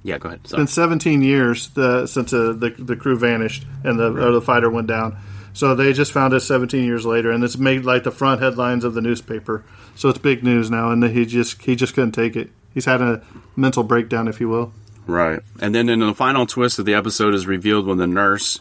Yeah, 0.04 0.20
go 0.20 0.30
ahead. 0.30 0.42
It's 0.44 0.54
been 0.54 0.68
17 0.68 1.22
years 1.22 1.68
the, 1.70 2.08
since 2.08 2.32
uh, 2.32 2.54
the 2.54 2.74
the 2.78 2.96
crew 2.96 3.18
vanished 3.18 3.66
and 3.84 4.00
the 4.00 4.06
or 4.06 4.32
the 4.32 4.42
fighter 4.42 4.70
went 4.70 4.88
down. 4.88 5.18
So 5.54 5.74
they 5.74 5.92
just 5.92 6.12
found 6.12 6.36
it 6.36 6.42
17 6.42 6.84
years 6.84 7.04
later, 7.04 7.32
and 7.32 7.44
it's 7.44 7.58
made 7.58 7.84
like 7.84 8.04
the 8.04 8.12
front 8.12 8.42
headlines 8.42 8.84
of 8.84 8.94
the 8.94 9.02
newspaper. 9.02 9.66
So 9.96 10.08
it's 10.08 10.20
big 10.20 10.44
news 10.44 10.70
now, 10.70 10.92
and 10.92 11.04
he 11.04 11.26
just 11.26 11.62
he 11.64 11.76
just 11.76 11.96
couldn't 11.96 12.12
take 12.12 12.36
it. 12.36 12.52
He's 12.78 12.86
had 12.86 13.02
a 13.02 13.24
mental 13.56 13.82
breakdown, 13.82 14.28
if 14.28 14.40
you 14.40 14.50
will. 14.50 14.72
Right. 15.08 15.40
And 15.60 15.74
then 15.74 15.90
in 15.90 16.00
the 16.00 16.14
final 16.14 16.46
twist 16.46 16.78
of 16.78 16.86
the 16.86 16.94
episode 16.94 17.34
is 17.34 17.48
revealed 17.48 17.88
when 17.88 17.98
the 17.98 18.06
nurse 18.06 18.60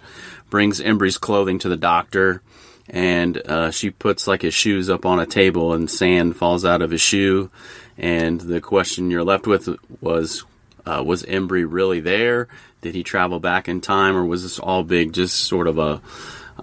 brings 0.48 0.80
Embry's 0.80 1.18
clothing 1.18 1.58
to 1.58 1.68
the 1.68 1.76
doctor 1.76 2.40
and 2.88 3.36
uh, 3.36 3.70
she 3.70 3.90
puts 3.90 4.26
like 4.26 4.40
his 4.40 4.54
shoes 4.54 4.88
up 4.88 5.04
on 5.04 5.20
a 5.20 5.26
table 5.26 5.74
and 5.74 5.90
sand 5.90 6.34
falls 6.34 6.64
out 6.64 6.80
of 6.80 6.90
his 6.90 7.02
shoe. 7.02 7.50
And 7.98 8.40
the 8.40 8.62
question 8.62 9.10
you're 9.10 9.22
left 9.22 9.46
with 9.46 9.68
was 10.00 10.46
uh, 10.86 11.02
Was 11.04 11.22
Embry 11.24 11.66
really 11.68 12.00
there? 12.00 12.48
Did 12.80 12.94
he 12.94 13.02
travel 13.02 13.38
back 13.38 13.68
in 13.68 13.82
time 13.82 14.16
or 14.16 14.24
was 14.24 14.42
this 14.42 14.58
all 14.58 14.82
big, 14.82 15.12
just 15.12 15.40
sort 15.40 15.66
of 15.66 15.76
a, 15.76 16.00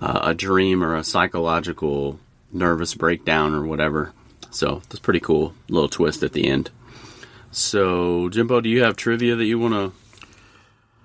uh, 0.01 0.19
a 0.23 0.33
dream 0.33 0.83
or 0.83 0.95
a 0.95 1.03
psychological 1.03 2.19
nervous 2.51 2.95
breakdown 2.95 3.53
or 3.53 3.63
whatever? 3.63 4.11
So 4.49 4.81
that's 4.89 4.97
pretty 4.97 5.19
cool. 5.19 5.53
Little 5.69 5.87
twist 5.87 6.23
at 6.23 6.33
the 6.33 6.47
end. 6.47 6.71
So, 7.53 8.29
Jimbo, 8.29 8.61
do 8.61 8.69
you 8.69 8.83
have 8.83 8.95
trivia 8.95 9.35
that 9.35 9.45
you 9.45 9.59
want 9.59 9.73
to 9.73 9.91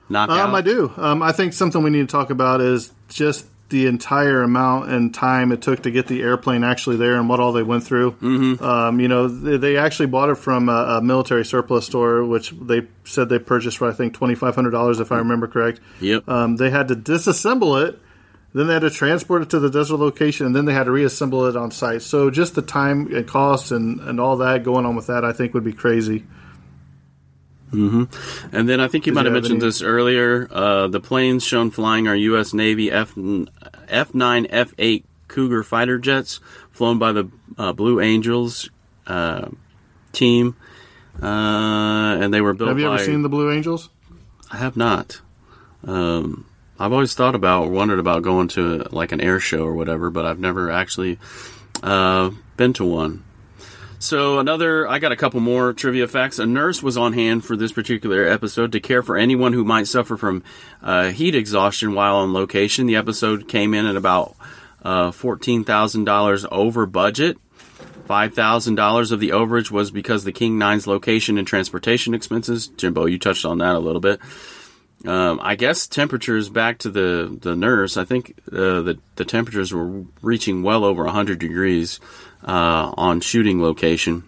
knock 0.08 0.30
out? 0.30 0.38
Um, 0.38 0.54
I 0.54 0.62
do. 0.62 0.92
Um, 0.96 1.22
I 1.22 1.32
think 1.32 1.52
something 1.52 1.82
we 1.82 1.90
need 1.90 2.08
to 2.08 2.12
talk 2.12 2.30
about 2.30 2.60
is 2.60 2.92
just 3.08 3.46
the 3.68 3.86
entire 3.86 4.42
amount 4.42 4.90
and 4.90 5.12
time 5.12 5.52
it 5.52 5.60
took 5.60 5.82
to 5.82 5.90
get 5.90 6.06
the 6.06 6.22
airplane 6.22 6.64
actually 6.64 6.96
there 6.96 7.16
and 7.16 7.28
what 7.28 7.38
all 7.38 7.52
they 7.52 7.62
went 7.62 7.84
through. 7.84 8.12
Mm-hmm. 8.12 8.64
Um, 8.64 8.98
you 8.98 9.08
know, 9.08 9.28
they, 9.28 9.58
they 9.58 9.76
actually 9.76 10.06
bought 10.06 10.30
it 10.30 10.36
from 10.36 10.70
a, 10.70 10.96
a 10.96 11.02
military 11.02 11.44
surplus 11.44 11.84
store, 11.84 12.24
which 12.24 12.50
they 12.50 12.86
said 13.04 13.28
they 13.28 13.38
purchased 13.38 13.76
for 13.76 13.88
I 13.88 13.92
think 13.92 14.14
twenty 14.14 14.34
five 14.34 14.54
hundred 14.54 14.70
dollars, 14.70 15.00
if 15.00 15.12
I 15.12 15.18
remember 15.18 15.48
correct. 15.48 15.80
Yep. 16.00 16.26
Um, 16.28 16.56
they 16.56 16.70
had 16.70 16.88
to 16.88 16.96
disassemble 16.96 17.86
it. 17.86 17.98
Then 18.54 18.68
they 18.68 18.72
had 18.72 18.80
to 18.80 18.90
transport 18.90 19.42
it 19.42 19.50
to 19.50 19.60
the 19.60 19.68
desert 19.68 19.98
location, 19.98 20.46
and 20.46 20.56
then 20.56 20.64
they 20.64 20.72
had 20.72 20.84
to 20.84 20.90
reassemble 20.90 21.44
it 21.44 21.54
on 21.54 21.70
site. 21.70 22.00
So 22.00 22.30
just 22.30 22.54
the 22.54 22.62
time 22.62 23.14
and 23.14 23.28
cost 23.28 23.70
and, 23.70 24.00
and 24.00 24.18
all 24.18 24.38
that 24.38 24.64
going 24.64 24.86
on 24.86 24.96
with 24.96 25.08
that, 25.08 25.22
I 25.22 25.34
think 25.34 25.52
would 25.52 25.64
be 25.64 25.74
crazy. 25.74 26.24
Mm-hmm. 27.70 28.56
And 28.56 28.68
then 28.68 28.80
I 28.80 28.88
think 28.88 29.06
you 29.06 29.12
might 29.12 29.26
have 29.26 29.34
mentioned 29.34 29.62
any... 29.62 29.68
this 29.68 29.82
earlier. 29.82 30.48
Uh, 30.50 30.88
the 30.88 31.00
planes 31.00 31.44
shown 31.44 31.70
flying 31.70 32.08
are 32.08 32.14
U.S. 32.14 32.54
Navy 32.54 32.90
F 32.90 33.14
F 33.88 34.14
nine 34.14 34.46
F 34.50 34.72
eight 34.78 35.04
Cougar 35.28 35.62
fighter 35.62 35.98
jets, 35.98 36.40
flown 36.70 36.98
by 36.98 37.12
the 37.12 37.30
uh, 37.58 37.72
Blue 37.72 38.00
Angels 38.00 38.70
uh, 39.06 39.48
team, 40.12 40.56
uh, 41.22 42.16
and 42.20 42.32
they 42.32 42.40
were 42.40 42.54
built. 42.54 42.68
Have 42.68 42.78
you 42.78 42.86
by... 42.86 42.94
ever 42.94 43.04
seen 43.04 43.22
the 43.22 43.28
Blue 43.28 43.52
Angels? 43.52 43.90
I 44.50 44.56
have 44.56 44.76
not. 44.76 45.20
Um, 45.84 46.46
I've 46.78 46.92
always 46.92 47.14
thought 47.14 47.34
about 47.34 47.64
or 47.64 47.70
wondered 47.70 47.98
about 47.98 48.22
going 48.22 48.48
to 48.48 48.86
like 48.90 49.12
an 49.12 49.20
air 49.20 49.40
show 49.40 49.64
or 49.64 49.74
whatever, 49.74 50.10
but 50.10 50.24
I've 50.24 50.38
never 50.38 50.70
actually 50.70 51.18
uh, 51.82 52.30
been 52.56 52.72
to 52.74 52.84
one. 52.84 53.24
So 54.00 54.38
another, 54.38 54.86
I 54.86 55.00
got 55.00 55.10
a 55.10 55.16
couple 55.16 55.40
more 55.40 55.72
trivia 55.72 56.06
facts. 56.06 56.38
A 56.38 56.46
nurse 56.46 56.82
was 56.82 56.96
on 56.96 57.14
hand 57.14 57.44
for 57.44 57.56
this 57.56 57.72
particular 57.72 58.26
episode 58.26 58.70
to 58.72 58.80
care 58.80 59.02
for 59.02 59.16
anyone 59.16 59.52
who 59.52 59.64
might 59.64 59.88
suffer 59.88 60.16
from 60.16 60.44
uh, 60.82 61.08
heat 61.08 61.34
exhaustion 61.34 61.94
while 61.94 62.16
on 62.16 62.32
location. 62.32 62.86
The 62.86 62.94
episode 62.94 63.48
came 63.48 63.74
in 63.74 63.86
at 63.86 63.96
about 63.96 64.36
uh, 64.84 65.10
fourteen 65.10 65.64
thousand 65.64 66.04
dollars 66.04 66.46
over 66.52 66.86
budget. 66.86 67.38
Five 68.06 68.34
thousand 68.34 68.76
dollars 68.76 69.10
of 69.10 69.18
the 69.18 69.30
overage 69.30 69.72
was 69.72 69.90
because 69.90 70.22
the 70.22 70.32
King 70.32 70.58
Nine's 70.58 70.86
location 70.86 71.36
and 71.36 71.46
transportation 71.46 72.14
expenses. 72.14 72.68
Jimbo, 72.68 73.06
you 73.06 73.18
touched 73.18 73.44
on 73.44 73.58
that 73.58 73.74
a 73.74 73.80
little 73.80 74.00
bit. 74.00 74.20
Um, 75.06 75.38
I 75.42 75.54
guess 75.54 75.86
temperatures 75.86 76.48
back 76.48 76.78
to 76.78 76.90
the, 76.90 77.36
the 77.40 77.54
nurse. 77.54 77.96
I 77.96 78.04
think 78.04 78.34
uh, 78.50 78.82
the 78.82 78.98
the 79.16 79.24
temperatures 79.24 79.72
were 79.72 80.04
reaching 80.22 80.62
well 80.62 80.84
over 80.84 81.04
100 81.04 81.38
degrees 81.38 82.00
uh, 82.44 82.92
on 82.96 83.20
shooting 83.20 83.62
location. 83.62 84.24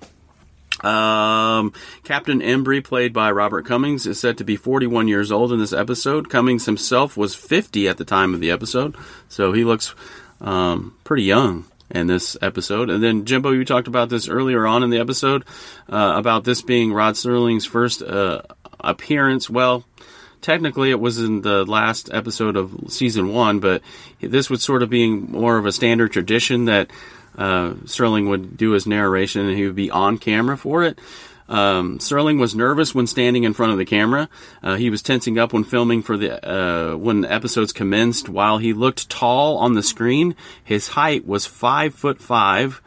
Um, 0.83 1.73
Captain 2.05 2.41
Embry, 2.41 2.83
played 2.83 3.13
by 3.13 3.31
Robert 3.31 3.67
Cummings, 3.67 4.07
is 4.07 4.19
said 4.19 4.39
to 4.39 4.45
be 4.45 4.57
41 4.57 5.09
years 5.09 5.31
old 5.31 5.53
in 5.53 5.59
this 5.59 5.73
episode. 5.73 6.31
Cummings 6.31 6.67
himself 6.67 7.17
was 7.17 7.35
50 7.35 7.89
at 7.89 7.99
the 7.99 8.05
time 8.05 8.33
of 8.35 8.41
the 8.41 8.51
episode, 8.51 8.97
so 9.29 9.53
he 9.53 9.65
looks 9.65 9.95
um, 10.41 10.97
pretty 11.05 11.25
young 11.25 11.67
in 11.91 12.07
this 12.07 12.37
episode. 12.41 12.89
And 12.89 13.03
then 13.03 13.25
Jimbo, 13.25 13.51
you 13.51 13.65
talked 13.65 13.89
about 13.89 14.09
this 14.09 14.29
earlier 14.29 14.67
on 14.67 14.83
in 14.83 14.91
the 14.91 15.01
episode 15.01 15.45
uh, 15.89 16.15
about 16.17 16.45
this 16.45 16.63
being 16.63 16.93
Rod 16.93 17.15
Serling's 17.15 17.67
first 17.67 18.01
uh, 18.01 18.43
appearance. 18.79 19.51
Well, 19.51 19.85
technically 20.41 20.91
it 20.91 21.01
was 21.01 21.19
in 21.19 21.43
the 21.43 21.65
last 21.65 22.09
episode 22.13 22.57
of 22.57 22.75
season 22.89 23.33
one, 23.33 23.61
but 23.61 23.83
this 24.21 24.49
would 24.49 24.61
sort 24.61 24.83
of 24.83 24.91
being 24.91 25.31
more 25.31 25.59
of 25.59 25.67
a 25.67 25.73
standard 25.73 26.13
tradition 26.13 26.67
that 26.67 26.91
uh, 27.37 27.73
Serling 27.85 28.29
would 28.29 28.57
do 28.57 28.73
his 28.73 28.87
narration 28.87 29.47
and 29.47 29.57
he 29.57 29.67
would 29.67 29.77
be 29.77 29.91
on 29.91 30.19
camera 30.19 30.57
for 30.57 30.83
it. 30.83 30.99
Um, 31.51 31.99
Serling 31.99 32.39
was 32.39 32.55
nervous 32.55 32.95
when 32.95 33.09
standing 33.09 33.43
in 33.43 33.55
front 33.55 33.73
of 33.73 33.79
the 33.79 33.85
camera. 33.85 34.29
Uh, 34.63 34.77
he 34.77 34.89
was 34.89 35.03
tensing 35.03 35.37
up 35.37 35.53
when 35.53 35.65
filming 35.65 36.03
for 36.03 36.17
the 36.17 36.49
uh, 36.49 36.97
when 36.97 37.25
episodes 37.25 37.73
commenced. 37.73 38.29
While 38.29 38.59
he 38.59 38.73
looked 38.73 39.11
tall 39.11 39.59
on 39.59 39.75
the 39.75 39.83
screen, 39.83 40.37
his 40.63 40.89
height 40.89 41.27
was 41.27 41.47
five 41.47 41.93
foot 41.93 42.23
five, 42.23 42.81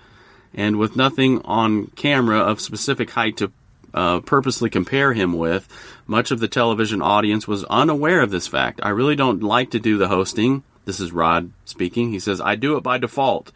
and 0.53 0.77
with 0.77 0.95
nothing 0.95 1.41
on 1.41 1.87
camera 1.87 2.39
of 2.39 2.61
specific 2.61 3.09
height 3.09 3.35
to 3.37 3.51
uh, 3.93 4.21
purposely 4.21 4.69
compare 4.69 5.11
him 5.11 5.33
with. 5.33 5.67
Much 6.07 6.31
of 6.31 6.39
the 6.39 6.47
television 6.47 7.01
audience 7.01 7.45
was 7.45 7.65
unaware 7.65 8.21
of 8.21 8.31
this 8.31 8.47
fact. 8.47 8.79
I 8.81 8.89
really 8.89 9.17
don't 9.17 9.43
like 9.43 9.71
to 9.71 9.79
do 9.79 9.97
the 9.97 10.07
hosting. 10.07 10.63
This 10.85 11.01
is 11.01 11.11
Rod 11.11 11.51
speaking. 11.65 12.11
He 12.11 12.19
says, 12.19 12.39
I 12.39 12.55
do 12.55 12.77
it 12.77 12.83
by 12.83 12.97
default 12.97 13.51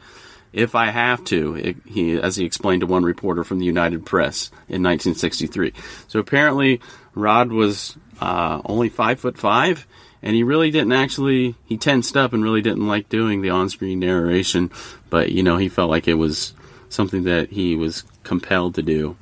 if 0.54 0.76
I 0.76 0.88
have 0.88 1.24
to, 1.26 1.56
it, 1.56 1.76
he, 1.86 2.20
as 2.20 2.36
he 2.36 2.46
explained 2.46 2.82
to 2.82 2.88
one 2.88 3.04
reporter 3.04 3.44
from 3.44 3.60
the 3.60 3.66
United 3.66 4.06
Press 4.06 4.50
in 4.68 4.84
1963. 4.84 5.74
So 6.08 6.20
apparently, 6.20 6.82
Rod 7.14 7.52
was 7.52 7.98
uh, 8.20 8.62
only 8.66 8.90
five 8.90 9.20
foot 9.20 9.38
five, 9.38 9.86
and 10.22 10.36
he 10.36 10.44
really 10.44 10.72
didn't 10.72 10.94
actually. 10.94 11.56
He 11.66 11.78
tensed 11.78 12.18
up 12.18 12.34
and 12.34 12.44
really 12.44 12.62
didn't 12.62 12.88
like 12.88 13.10
doing 13.10 13.42
the 13.42 13.52
on-screen 13.52 14.00
narration, 14.00 14.72
but 15.10 15.32
you 15.32 15.44
know 15.44 15.58
he 15.58 15.70
felt 15.70 15.90
like 15.90 16.08
it 16.08 16.16
was 16.16 16.54
something 16.90 17.24
that 17.24 17.50
he 17.50 17.76
was 17.76 18.04
compelled 18.24 18.76
to 18.76 18.82
do. 18.82 19.18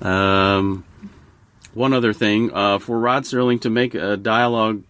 Um, 0.00 0.84
one 1.74 1.92
other 1.92 2.12
thing, 2.12 2.52
uh, 2.52 2.78
for 2.78 2.98
Rod 2.98 3.24
Serling 3.24 3.60
to 3.62 3.70
make 3.70 3.94
a 3.94 4.16
dialogue 4.16 4.82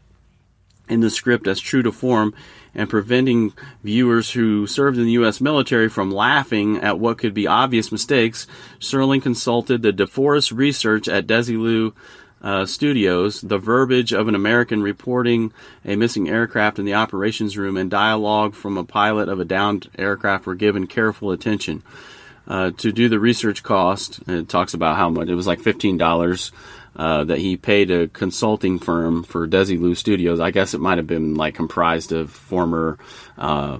in 0.88 1.00
the 1.00 1.10
script 1.10 1.48
as 1.48 1.58
true 1.58 1.82
to 1.82 1.92
form 1.92 2.34
and 2.76 2.90
preventing 2.90 3.54
viewers 3.82 4.30
who 4.30 4.66
served 4.66 4.98
in 4.98 5.06
the 5.06 5.12
U.S. 5.12 5.40
military 5.40 5.88
from 5.88 6.10
laughing 6.10 6.76
at 6.76 7.00
what 7.00 7.18
could 7.18 7.34
be 7.34 7.46
obvious 7.46 7.90
mistakes, 7.90 8.46
Serling 8.78 9.22
consulted 9.22 9.82
the 9.82 9.92
DeForest 9.92 10.56
research 10.56 11.08
at 11.08 11.26
Desilu 11.26 11.94
uh, 12.42 12.66
Studios, 12.66 13.40
the 13.40 13.58
verbiage 13.58 14.12
of 14.12 14.28
an 14.28 14.34
American 14.34 14.82
reporting 14.82 15.52
a 15.84 15.96
missing 15.96 16.28
aircraft 16.28 16.78
in 16.78 16.84
the 16.84 16.94
operations 16.94 17.56
room, 17.56 17.78
and 17.78 17.90
dialogue 17.90 18.54
from 18.54 18.76
a 18.76 18.84
pilot 18.84 19.28
of 19.28 19.40
a 19.40 19.44
downed 19.44 19.90
aircraft 19.98 20.46
were 20.46 20.54
given 20.54 20.86
careful 20.86 21.32
attention. 21.32 21.82
Uh, 22.46 22.70
to 22.72 22.92
do 22.92 23.08
the 23.08 23.18
research 23.18 23.64
cost, 23.64 24.20
it 24.28 24.48
talks 24.48 24.74
about 24.74 24.96
how 24.96 25.08
much 25.08 25.28
it 25.28 25.34
was 25.34 25.48
like 25.48 25.60
fifteen 25.60 25.96
dollars 25.98 26.52
uh, 26.96 27.24
that 27.24 27.38
he 27.38 27.56
paid 27.56 27.90
a 27.90 28.08
consulting 28.08 28.78
firm 28.78 29.22
for 29.22 29.46
Desi 29.46 29.78
Desilu 29.78 29.96
Studios. 29.96 30.40
I 30.40 30.50
guess 30.50 30.74
it 30.74 30.80
might 30.80 30.98
have 30.98 31.06
been 31.06 31.34
like 31.34 31.54
comprised 31.54 32.12
of 32.12 32.30
former 32.30 32.98
uh, 33.36 33.78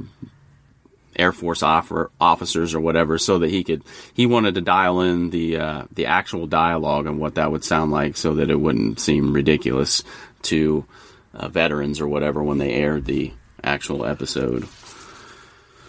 Air 1.17 1.33
Force 1.33 1.63
officers 1.63 2.75
or 2.75 2.81
whatever, 2.81 3.17
so 3.17 3.39
that 3.39 3.51
he 3.51 3.65
could 3.65 3.83
he 4.13 4.27
wanted 4.27 4.55
to 4.57 4.61
dial 4.61 5.01
in 5.01 5.31
the 5.31 5.57
uh, 5.57 5.85
the 5.93 6.07
actual 6.07 6.47
dialogue 6.47 7.07
and 7.07 7.19
what 7.19 7.37
that 7.37 7.51
would 7.51 7.65
sound 7.65 7.91
like, 7.91 8.19
so 8.19 8.35
that 8.35 8.51
it 8.51 8.61
wouldn't 8.61 9.01
seem 9.01 9.33
ridiculous 9.33 10.03
to 10.43 10.85
uh, 11.33 11.49
veterans 11.49 12.01
or 12.01 12.09
whatever 12.09 12.43
when 12.43 12.59
they 12.59 12.75
aired 12.75 13.07
the 13.07 13.33
actual 13.65 14.05
episode. 14.05 14.69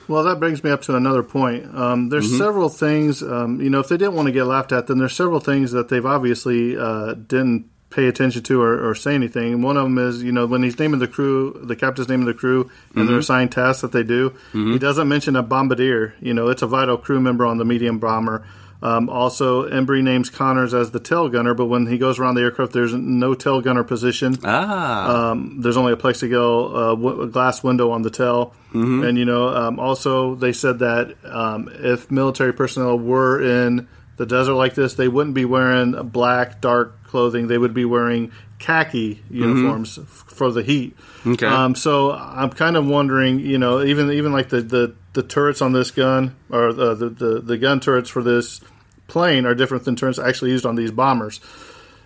Well, 0.08 0.24
that 0.24 0.40
brings 0.40 0.64
me 0.64 0.72
up 0.72 0.82
to 0.84 0.96
another 0.96 1.24
point. 1.24 1.66
Um, 1.76 2.10
there's 2.10 2.28
mm-hmm. 2.28 2.38
several 2.38 2.70
things, 2.70 3.22
um, 3.22 3.62
you 3.62 3.70
know, 3.70 3.80
if 3.80 3.90
they 3.90 3.98
didn't 3.98 4.16
want 4.16 4.28
to 4.28 4.32
get 4.32 4.46
laughed 4.46 4.72
at, 4.72 4.88
then 4.88 4.98
there's 4.98 5.16
several 5.16 5.40
things 5.40 5.72
that 5.72 5.90
they've 5.90 6.06
obviously 6.06 6.78
uh, 6.78 7.14
didn't 7.14 7.70
pay 7.90 8.08
attention 8.08 8.44
to 8.44 8.62
or, 8.62 8.90
or, 8.90 8.96
say 8.96 9.16
anything. 9.16 9.62
One 9.62 9.78
of 9.78 9.84
them 9.84 9.98
is, 9.98 10.22
you 10.22 10.34
know, 10.34 10.46
when 10.46 10.62
he's 10.62 10.78
naming 10.78 11.00
the 11.00 11.08
crew, 11.08 11.58
the 11.64 11.76
captain's 11.76 12.10
naming 12.10 12.26
the 12.26 12.34
crew, 12.34 12.64
and 12.64 12.72
mm-hmm. 12.72 13.08
their 13.08 13.20
assigned 13.20 13.54
tasks 13.54 13.82
that 13.82 13.94
they 13.94 14.04
do, 14.04 14.32
mm-hmm. 14.32 14.74
he 14.74 14.80
doesn't 14.80 15.08
mention 15.08 15.38
a 15.38 15.44
bombardier. 15.44 16.14
You 16.20 16.34
know, 16.34 16.50
it's 16.50 16.62
a 16.62 16.68
vital 16.68 16.98
crew 16.98 17.22
member 17.22 17.46
on 17.46 17.58
the 17.58 17.66
medium 17.66 18.00
bomber. 18.00 18.46
Um, 18.82 19.10
also, 19.10 19.68
Embry 19.68 20.04
names 20.04 20.30
Connors 20.30 20.74
as 20.74 20.92
the 20.92 21.00
tail 21.00 21.30
gunner, 21.30 21.54
but 21.56 21.66
when 21.66 21.88
he 21.88 21.98
goes 21.98 22.20
around 22.20 22.36
the 22.36 22.42
aircraft, 22.42 22.74
there's 22.74 22.94
no 22.94 23.34
tail 23.34 23.62
gunner 23.62 23.84
position. 23.84 24.38
Ah. 24.44 25.32
Um, 25.32 25.62
there's 25.62 25.78
only 25.78 25.94
a 25.94 25.98
plexiglass 25.98 26.76
uh, 26.76 26.96
w- 26.96 27.28
glass 27.28 27.64
window 27.64 27.90
on 27.92 28.04
the 28.04 28.12
tail. 28.12 28.54
Mm-hmm. 28.74 29.04
And, 29.04 29.18
you 29.18 29.26
know, 29.26 29.48
um, 29.48 29.80
also 29.80 30.36
they 30.36 30.54
said 30.54 30.80
that 30.80 31.16
um, 31.26 31.70
if 31.74 32.12
military 32.12 32.54
personnel 32.54 33.00
were 33.00 33.42
in 33.42 33.88
the 34.18 34.26
desert 34.26 34.54
like 34.54 34.76
this, 34.76 34.94
they 34.94 35.08
wouldn't 35.08 35.36
be 35.36 35.46
wearing 35.46 35.94
black, 36.10 36.62
dark 36.62 37.04
clothing. 37.06 37.48
They 37.48 37.58
would 37.58 37.74
be 37.74 37.86
wearing 37.86 38.32
khaki 38.60 39.24
uniforms 39.30 39.98
mm-hmm. 39.98 40.02
f- 40.02 40.36
for 40.36 40.52
the 40.52 40.64
heat. 40.64 40.96
Okay. 41.26 41.46
Um, 41.46 41.76
so 41.76 42.12
I'm 42.12 42.50
kind 42.50 42.76
of 42.76 42.86
wondering, 42.86 43.40
you 43.40 43.58
know, 43.58 43.84
even 43.84 44.12
even 44.12 44.32
like 44.32 44.50
the, 44.50 44.62
the 44.62 44.96
the 45.18 45.24
turrets 45.24 45.64
on 45.64 45.74
this 45.74 45.90
gun 45.90 46.36
or 46.52 46.72
the, 46.72 46.94
the, 46.94 47.10
the, 47.10 47.42
the 47.42 47.58
gun 47.58 47.80
turrets 47.80 48.08
for 48.08 48.22
this 48.22 48.62
plane 49.08 49.48
are 49.48 49.56
different 49.56 49.84
than 49.84 49.96
turrets 49.96 50.20
actually 50.20 50.52
used 50.52 50.64
on 50.64 50.76
these 50.76 50.92
bombers. 50.92 51.42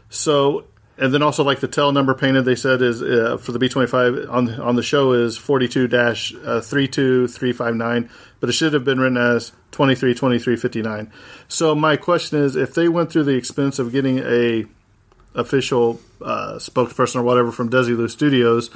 So, 0.09 0.63
and 0.97 1.13
then 1.13 1.21
also 1.21 1.43
like 1.43 1.59
the 1.59 1.67
tail 1.67 1.91
number 1.91 2.13
painted, 2.13 2.45
they 2.45 2.55
said 2.55 2.81
is 2.81 3.01
uh, 3.01 3.35
for 3.35 3.51
the 3.51 3.59
B 3.59 3.67
twenty 3.67 3.87
five 3.87 4.29
on 4.29 4.49
on 4.61 4.77
the 4.77 4.83
show 4.83 5.11
is 5.11 5.35
forty 5.35 5.67
two 5.67 5.89
dash 5.89 6.33
uh, 6.45 6.61
three 6.61 6.87
two 6.87 7.27
three 7.27 7.51
five 7.51 7.75
nine, 7.75 8.09
but 8.39 8.47
it 8.47 8.53
should 8.53 8.71
have 8.71 8.85
been 8.85 8.99
written 8.99 9.17
as 9.17 9.51
twenty 9.71 9.95
three 9.95 10.13
twenty 10.13 10.39
three 10.39 10.55
fifty 10.55 10.81
nine. 10.81 11.11
So 11.49 11.75
my 11.75 11.97
question 11.97 12.39
is, 12.39 12.55
if 12.55 12.73
they 12.73 12.87
went 12.87 13.11
through 13.11 13.25
the 13.25 13.35
expense 13.35 13.77
of 13.77 13.91
getting 13.91 14.19
a 14.19 14.65
official 15.35 15.99
uh, 16.21 16.59
spokesperson 16.59 17.17
or 17.17 17.23
whatever 17.23 17.51
from 17.51 17.69
Desilu 17.69 18.09
Studios 18.09 18.69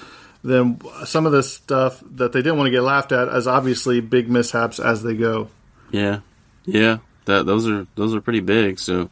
then 0.46 0.80
some 1.06 1.26
of 1.26 1.32
the 1.32 1.44
stuff 1.44 2.02
that 2.12 2.32
they 2.32 2.40
didn't 2.42 2.58
want 2.58 2.68
to 2.68 2.72
get 2.72 2.82
laughed 2.82 3.12
at 3.12 3.28
as 3.28 3.48
obviously 3.48 4.00
big 4.00 4.30
mishaps 4.30 4.80
as 4.80 5.02
they 5.02 5.16
go. 5.16 5.50
Yeah, 5.92 6.20
yeah, 6.66 7.00
that 7.26 7.46
those 7.46 7.68
are 7.68 7.88
those 7.96 8.14
are 8.14 8.22
pretty 8.22 8.42
big. 8.42 8.80
So 8.80 9.10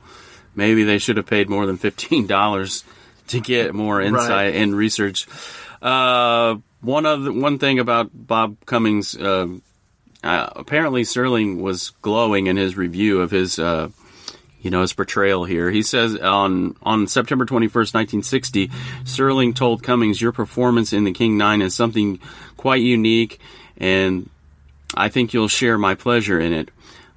maybe 0.56 0.84
they 0.84 1.00
should 1.00 1.18
have 1.18 1.26
paid 1.26 1.50
more 1.50 1.66
than 1.66 1.78
fifteen 1.78 2.28
dollars 2.28 2.84
to 3.28 3.40
get 3.40 3.74
more 3.74 4.02
insight 4.02 4.30
right. 4.30 4.56
and 4.56 4.76
research. 4.76 5.28
Uh, 5.82 6.58
one 6.82 7.06
other 7.06 7.32
one 7.32 7.60
thing 7.60 7.80
about 7.80 8.10
Bob 8.14 8.58
Cummings. 8.66 9.16
Uh, 9.16 9.48
uh, 10.24 10.50
apparently, 10.56 11.04
Serling 11.04 11.60
was 11.60 11.90
glowing 12.02 12.48
in 12.48 12.56
his 12.56 12.78
review 12.78 13.22
of 13.22 13.32
his 13.32 13.60
uh, 13.60 13.90
you 14.64 14.72
know, 14.72 14.82
his 14.82 14.94
portrayal 14.94 15.44
here. 15.44 15.70
He 15.70 15.84
says 15.84 16.16
on 16.16 16.76
on 16.82 17.06
September 17.06 17.46
21st, 17.46 17.94
1960, 17.94 18.70
Serling 19.04 19.54
told 19.54 19.84
Cummings, 19.84 20.22
"Your 20.22 20.32
performance 20.32 20.94
in 20.94 21.04
The 21.04 21.12
King 21.12 21.38
Nine 21.38 21.62
is 21.62 21.76
something 21.76 22.20
quite 22.58 22.82
unique, 22.82 23.40
and 23.78 24.30
I 24.96 25.10
think 25.10 25.34
you'll 25.34 25.50
share 25.50 25.78
my 25.78 25.94
pleasure 25.94 26.40
in 26.40 26.54
it." 26.54 26.70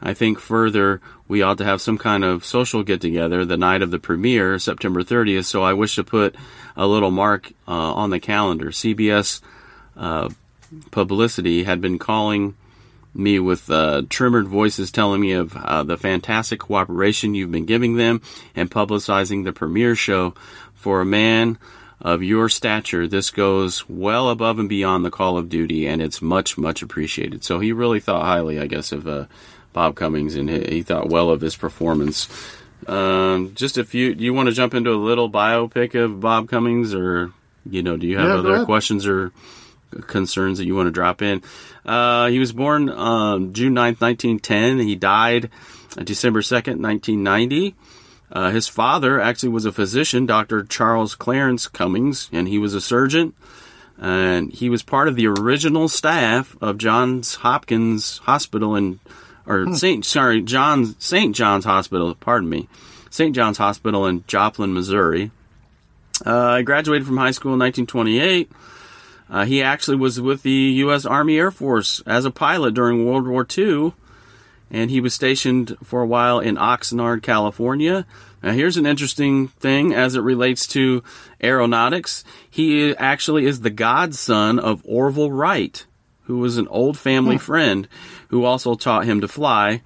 I 0.02 0.12
think 0.12 0.40
further 0.40 1.00
we 1.28 1.42
ought 1.42 1.58
to 1.58 1.64
have 1.64 1.80
some 1.80 1.98
kind 1.98 2.24
of 2.24 2.44
social 2.44 2.82
get 2.82 3.00
together 3.00 3.44
the 3.44 3.56
night 3.56 3.82
of 3.82 3.90
the 3.90 3.98
premiere, 3.98 4.58
September 4.58 5.02
30th. 5.02 5.46
So 5.46 5.62
I 5.62 5.72
wish 5.72 5.94
to 5.94 6.04
put 6.04 6.36
a 6.76 6.86
little 6.86 7.10
mark 7.10 7.50
uh, 7.66 7.94
on 7.94 8.10
the 8.10 8.20
calendar. 8.20 8.66
CBS 8.66 9.40
uh, 9.96 10.28
publicity 10.90 11.64
had 11.64 11.80
been 11.80 11.98
calling 11.98 12.54
me 13.16 13.38
with 13.38 13.70
uh, 13.70 14.02
trimmered 14.08 14.46
voices 14.46 14.90
telling 14.90 15.20
me 15.20 15.32
of 15.32 15.56
uh, 15.56 15.82
the 15.82 15.96
fantastic 15.96 16.60
cooperation 16.60 17.34
you've 17.34 17.50
been 17.50 17.66
giving 17.66 17.96
them 17.96 18.20
and 18.54 18.70
publicizing 18.70 19.44
the 19.44 19.52
premiere 19.52 19.94
show. 19.94 20.34
For 20.74 21.00
a 21.00 21.06
man 21.06 21.58
of 22.00 22.22
your 22.22 22.48
stature, 22.48 23.08
this 23.08 23.30
goes 23.30 23.88
well 23.88 24.28
above 24.28 24.58
and 24.58 24.68
beyond 24.68 25.04
the 25.04 25.10
Call 25.10 25.38
of 25.38 25.48
Duty, 25.48 25.86
and 25.86 26.00
it's 26.00 26.22
much, 26.22 26.56
much 26.58 26.82
appreciated. 26.82 27.42
So 27.42 27.58
he 27.58 27.72
really 27.72 27.98
thought 27.98 28.24
highly, 28.24 28.60
I 28.60 28.66
guess, 28.66 28.92
of 28.92 29.08
uh, 29.08 29.26
Bob 29.72 29.96
Cummings, 29.96 30.36
and 30.36 30.48
he, 30.48 30.76
he, 30.76 30.82
thought 30.82 31.08
well 31.08 31.30
of 31.30 31.40
his 31.40 31.56
performance. 31.56 32.28
Um, 32.86 33.54
just 33.54 33.78
a 33.78 33.84
few. 33.84 34.14
Do 34.14 34.22
you 34.22 34.34
want 34.34 34.48
to 34.48 34.54
jump 34.54 34.74
into 34.74 34.90
a 34.90 34.94
little 34.94 35.30
biopic 35.30 36.00
of 36.00 36.20
Bob 36.20 36.48
Cummings, 36.48 36.94
or 36.94 37.32
you 37.68 37.82
know, 37.82 37.96
do 37.96 38.06
you 38.06 38.18
have 38.18 38.28
Yeah, 38.28 38.36
other 38.36 38.64
questions 38.64 39.06
or 39.06 39.32
concerns 40.02 40.58
that 40.58 40.66
you 40.66 40.74
want 40.74 40.86
to 40.86 40.92
drop 40.92 41.22
in? 41.22 41.42
Uh, 41.84 42.26
he 42.28 42.38
was 42.38 42.52
born 42.52 42.88
um, 42.88 43.52
June 43.52 43.74
9th, 43.74 44.00
1910. 44.00 44.80
He 44.80 44.96
died 44.96 45.50
uh, 45.96 46.02
December 46.02 46.40
2nd, 46.40 46.80
1990. 46.80 47.74
Uh, 48.30 48.50
his 48.50 48.66
father 48.68 49.20
actually 49.20 49.50
was 49.50 49.64
a 49.64 49.72
physician, 49.72 50.26
Dr. 50.26 50.64
Charles 50.64 51.14
Clarence 51.14 51.68
Cummings, 51.68 52.28
and 52.32 52.48
he 52.48 52.58
was 52.58 52.74
a 52.74 52.80
surgeon. 52.80 53.34
And 53.98 54.52
he 54.52 54.68
was 54.68 54.82
part 54.82 55.08
of 55.08 55.16
the 55.16 55.26
original 55.26 55.88
staff 55.88 56.56
of 56.60 56.76
Johns 56.76 57.36
Hopkins 57.36 58.18
Hospital 58.18 58.76
in, 58.76 59.00
or 59.46 59.72
Saint, 59.74 60.04
sorry, 60.04 60.42
John 60.42 60.96
St. 60.98 61.34
John's 61.34 61.64
Hospital, 61.64 62.14
pardon 62.14 62.50
me, 62.50 62.68
St. 63.08 63.34
John's 63.34 63.56
Hospital 63.56 64.06
in 64.06 64.24
Joplin, 64.26 64.74
Missouri. 64.74 65.30
Uh, 66.24 66.58
he 66.58 66.62
graduated 66.62 67.06
from 67.06 67.16
high 67.16 67.30
school 67.30 67.54
in 67.54 67.60
1928. 67.60 68.50
Uh, 69.28 69.44
he 69.44 69.62
actually 69.62 69.96
was 69.96 70.20
with 70.20 70.42
the 70.42 70.50
U.S. 70.50 71.04
Army 71.04 71.38
Air 71.38 71.50
Force 71.50 72.00
as 72.06 72.24
a 72.24 72.30
pilot 72.30 72.74
during 72.74 73.04
World 73.04 73.26
War 73.26 73.46
II, 73.56 73.92
and 74.70 74.90
he 74.90 75.00
was 75.00 75.14
stationed 75.14 75.76
for 75.82 76.02
a 76.02 76.06
while 76.06 76.38
in 76.38 76.56
Oxnard, 76.56 77.22
California. 77.22 78.06
Now, 78.42 78.52
here's 78.52 78.76
an 78.76 78.86
interesting 78.86 79.48
thing 79.48 79.92
as 79.92 80.14
it 80.14 80.20
relates 80.20 80.66
to 80.68 81.02
aeronautics. 81.42 82.22
He 82.48 82.96
actually 82.96 83.46
is 83.46 83.60
the 83.60 83.70
godson 83.70 84.58
of 84.58 84.82
Orville 84.84 85.32
Wright, 85.32 85.84
who 86.24 86.38
was 86.38 86.56
an 86.56 86.68
old 86.68 86.96
family 86.96 87.38
friend 87.38 87.88
who 88.28 88.44
also 88.44 88.74
taught 88.74 89.04
him 89.04 89.20
to 89.20 89.28
fly, 89.28 89.82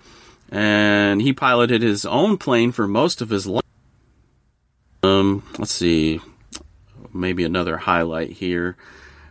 and 0.51 1.23
he 1.23 1.33
piloted 1.33 1.81
his 1.81 2.05
own 2.05 2.37
plane 2.37 2.73
for 2.73 2.87
most 2.87 3.23
of 3.23 3.31
his 3.31 3.47
life. 3.47 3.65
Um, 5.03 5.43
let's 5.59 5.73
see, 5.73 6.21
maybe 7.15 7.45
another 7.45 7.79
highlight 7.79 8.31
here. 8.31 8.77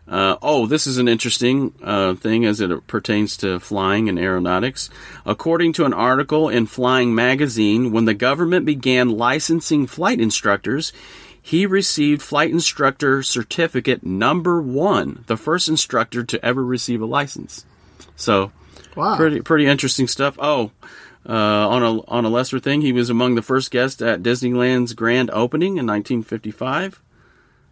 Uh, 0.10 0.38
oh, 0.42 0.66
this 0.66 0.88
is 0.88 0.98
an 0.98 1.08
interesting 1.08 1.72
uh, 1.84 2.16
thing 2.16 2.44
as 2.44 2.60
it 2.60 2.88
pertains 2.88 3.38
to 3.38 3.60
flying 3.60 4.10
and 4.10 4.18
aeronautics. 4.18 4.90
According 5.26 5.74
to 5.74 5.86
an 5.86 5.94
article 5.94 6.50
in 6.50 6.66
Flying 6.66 7.14
Magazine, 7.14 7.92
when 7.92 8.06
the 8.06 8.16
government 8.16 8.66
began 8.66 9.10
licensing 9.10 9.86
flight 9.86 10.20
instructors, 10.20 10.92
he 11.40 11.66
received 11.68 12.22
flight 12.24 12.50
instructor 12.52 13.22
certificate 13.22 14.04
number 14.04 14.62
one, 14.62 15.24
the 15.28 15.38
first 15.38 15.70
instructor 15.70 16.24
to 16.24 16.44
ever 16.44 16.64
receive 16.66 17.02
a 17.02 17.06
license. 17.06 17.66
So, 18.16 18.52
Wow. 18.96 19.16
pretty 19.16 19.42
pretty 19.42 19.68
interesting 19.68 20.08
stuff. 20.08 20.36
Oh, 20.40 20.72
uh, 21.28 21.34
on 21.70 21.84
a 21.84 22.02
on 22.08 22.26
a 22.26 22.30
lesser 22.30 22.60
thing, 22.60 22.82
he 22.82 22.92
was 22.92 23.10
among 23.10 23.36
the 23.36 23.42
first 23.42 23.70
guests 23.70 24.02
at 24.02 24.24
Disneyland's 24.24 24.94
grand 24.94 25.30
opening 25.32 25.78
in 25.78 25.86
1955. 25.86 27.00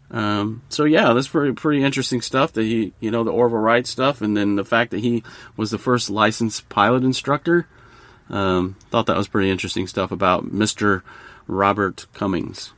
Um, 0.10 0.62
so 0.70 0.86
yeah, 0.86 1.14
that's 1.14 1.28
pretty 1.28 1.54
pretty 1.54 1.84
interesting 1.84 2.22
stuff. 2.22 2.54
That 2.54 2.64
he, 2.64 2.94
you 3.00 3.12
know, 3.12 3.24
the 3.24 3.32
Orville 3.32 3.60
Wright 3.60 3.86
stuff, 3.86 4.22
and 4.22 4.36
then 4.38 4.56
the 4.56 4.66
fact 4.66 4.92
that 4.92 5.00
he 5.00 5.24
was 5.58 5.72
the 5.72 5.78
first 5.78 6.10
licensed 6.10 6.70
pilot 6.70 7.04
instructor. 7.04 7.68
Um, 8.30 8.76
thought 8.90 9.06
that 9.06 9.18
was 9.18 9.28
pretty 9.28 9.50
interesting 9.50 9.88
stuff 9.88 10.12
about 10.12 10.52
Mister 10.52 11.04
Robert 11.48 12.06
Cummings. 12.14 12.74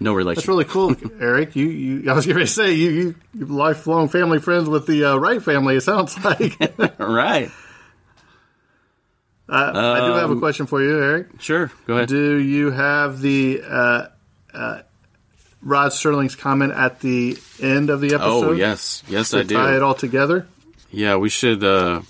No 0.00 0.14
relation. 0.14 0.40
That's 0.40 0.48
really 0.48 0.64
cool, 0.64 0.96
Eric. 1.20 1.54
You, 1.54 1.68
you, 1.68 2.10
I 2.10 2.14
was 2.14 2.26
going 2.26 2.38
to 2.38 2.46
say 2.46 2.72
you, 2.72 2.90
you, 2.90 3.14
you 3.34 3.46
lifelong 3.46 4.08
family 4.08 4.40
friends 4.40 4.68
with 4.68 4.86
the 4.86 5.04
uh, 5.04 5.16
Wright 5.16 5.40
family. 5.40 5.76
It 5.76 5.82
sounds 5.82 6.22
like. 6.24 6.58
right. 6.98 7.50
I 9.48 10.06
do 10.06 10.14
have 10.14 10.30
a 10.30 10.38
question 10.38 10.66
for 10.66 10.82
you, 10.82 11.00
Eric. 11.00 11.40
Sure. 11.40 11.70
Go 11.86 11.94
ahead. 11.94 12.08
Do 12.08 12.40
you 12.40 12.70
have 12.70 13.20
the 13.20 13.62
uh, 13.64 14.06
uh, 14.52 14.82
Rod 15.62 15.92
Serling's 15.92 16.34
comment 16.36 16.72
at 16.72 17.00
the 17.00 17.38
end 17.60 17.90
of 17.90 18.00
the 18.00 18.14
episode? 18.14 18.44
oh 18.48 18.52
yes, 18.52 19.02
yes 19.08 19.30
to 19.30 19.38
I 19.40 19.42
do. 19.44 19.54
tie 19.54 19.76
it 19.76 19.82
all 19.82 19.94
together. 19.94 20.46
Yeah, 20.90 21.16
we 21.16 21.28
should 21.28 21.62
uh 21.64 22.02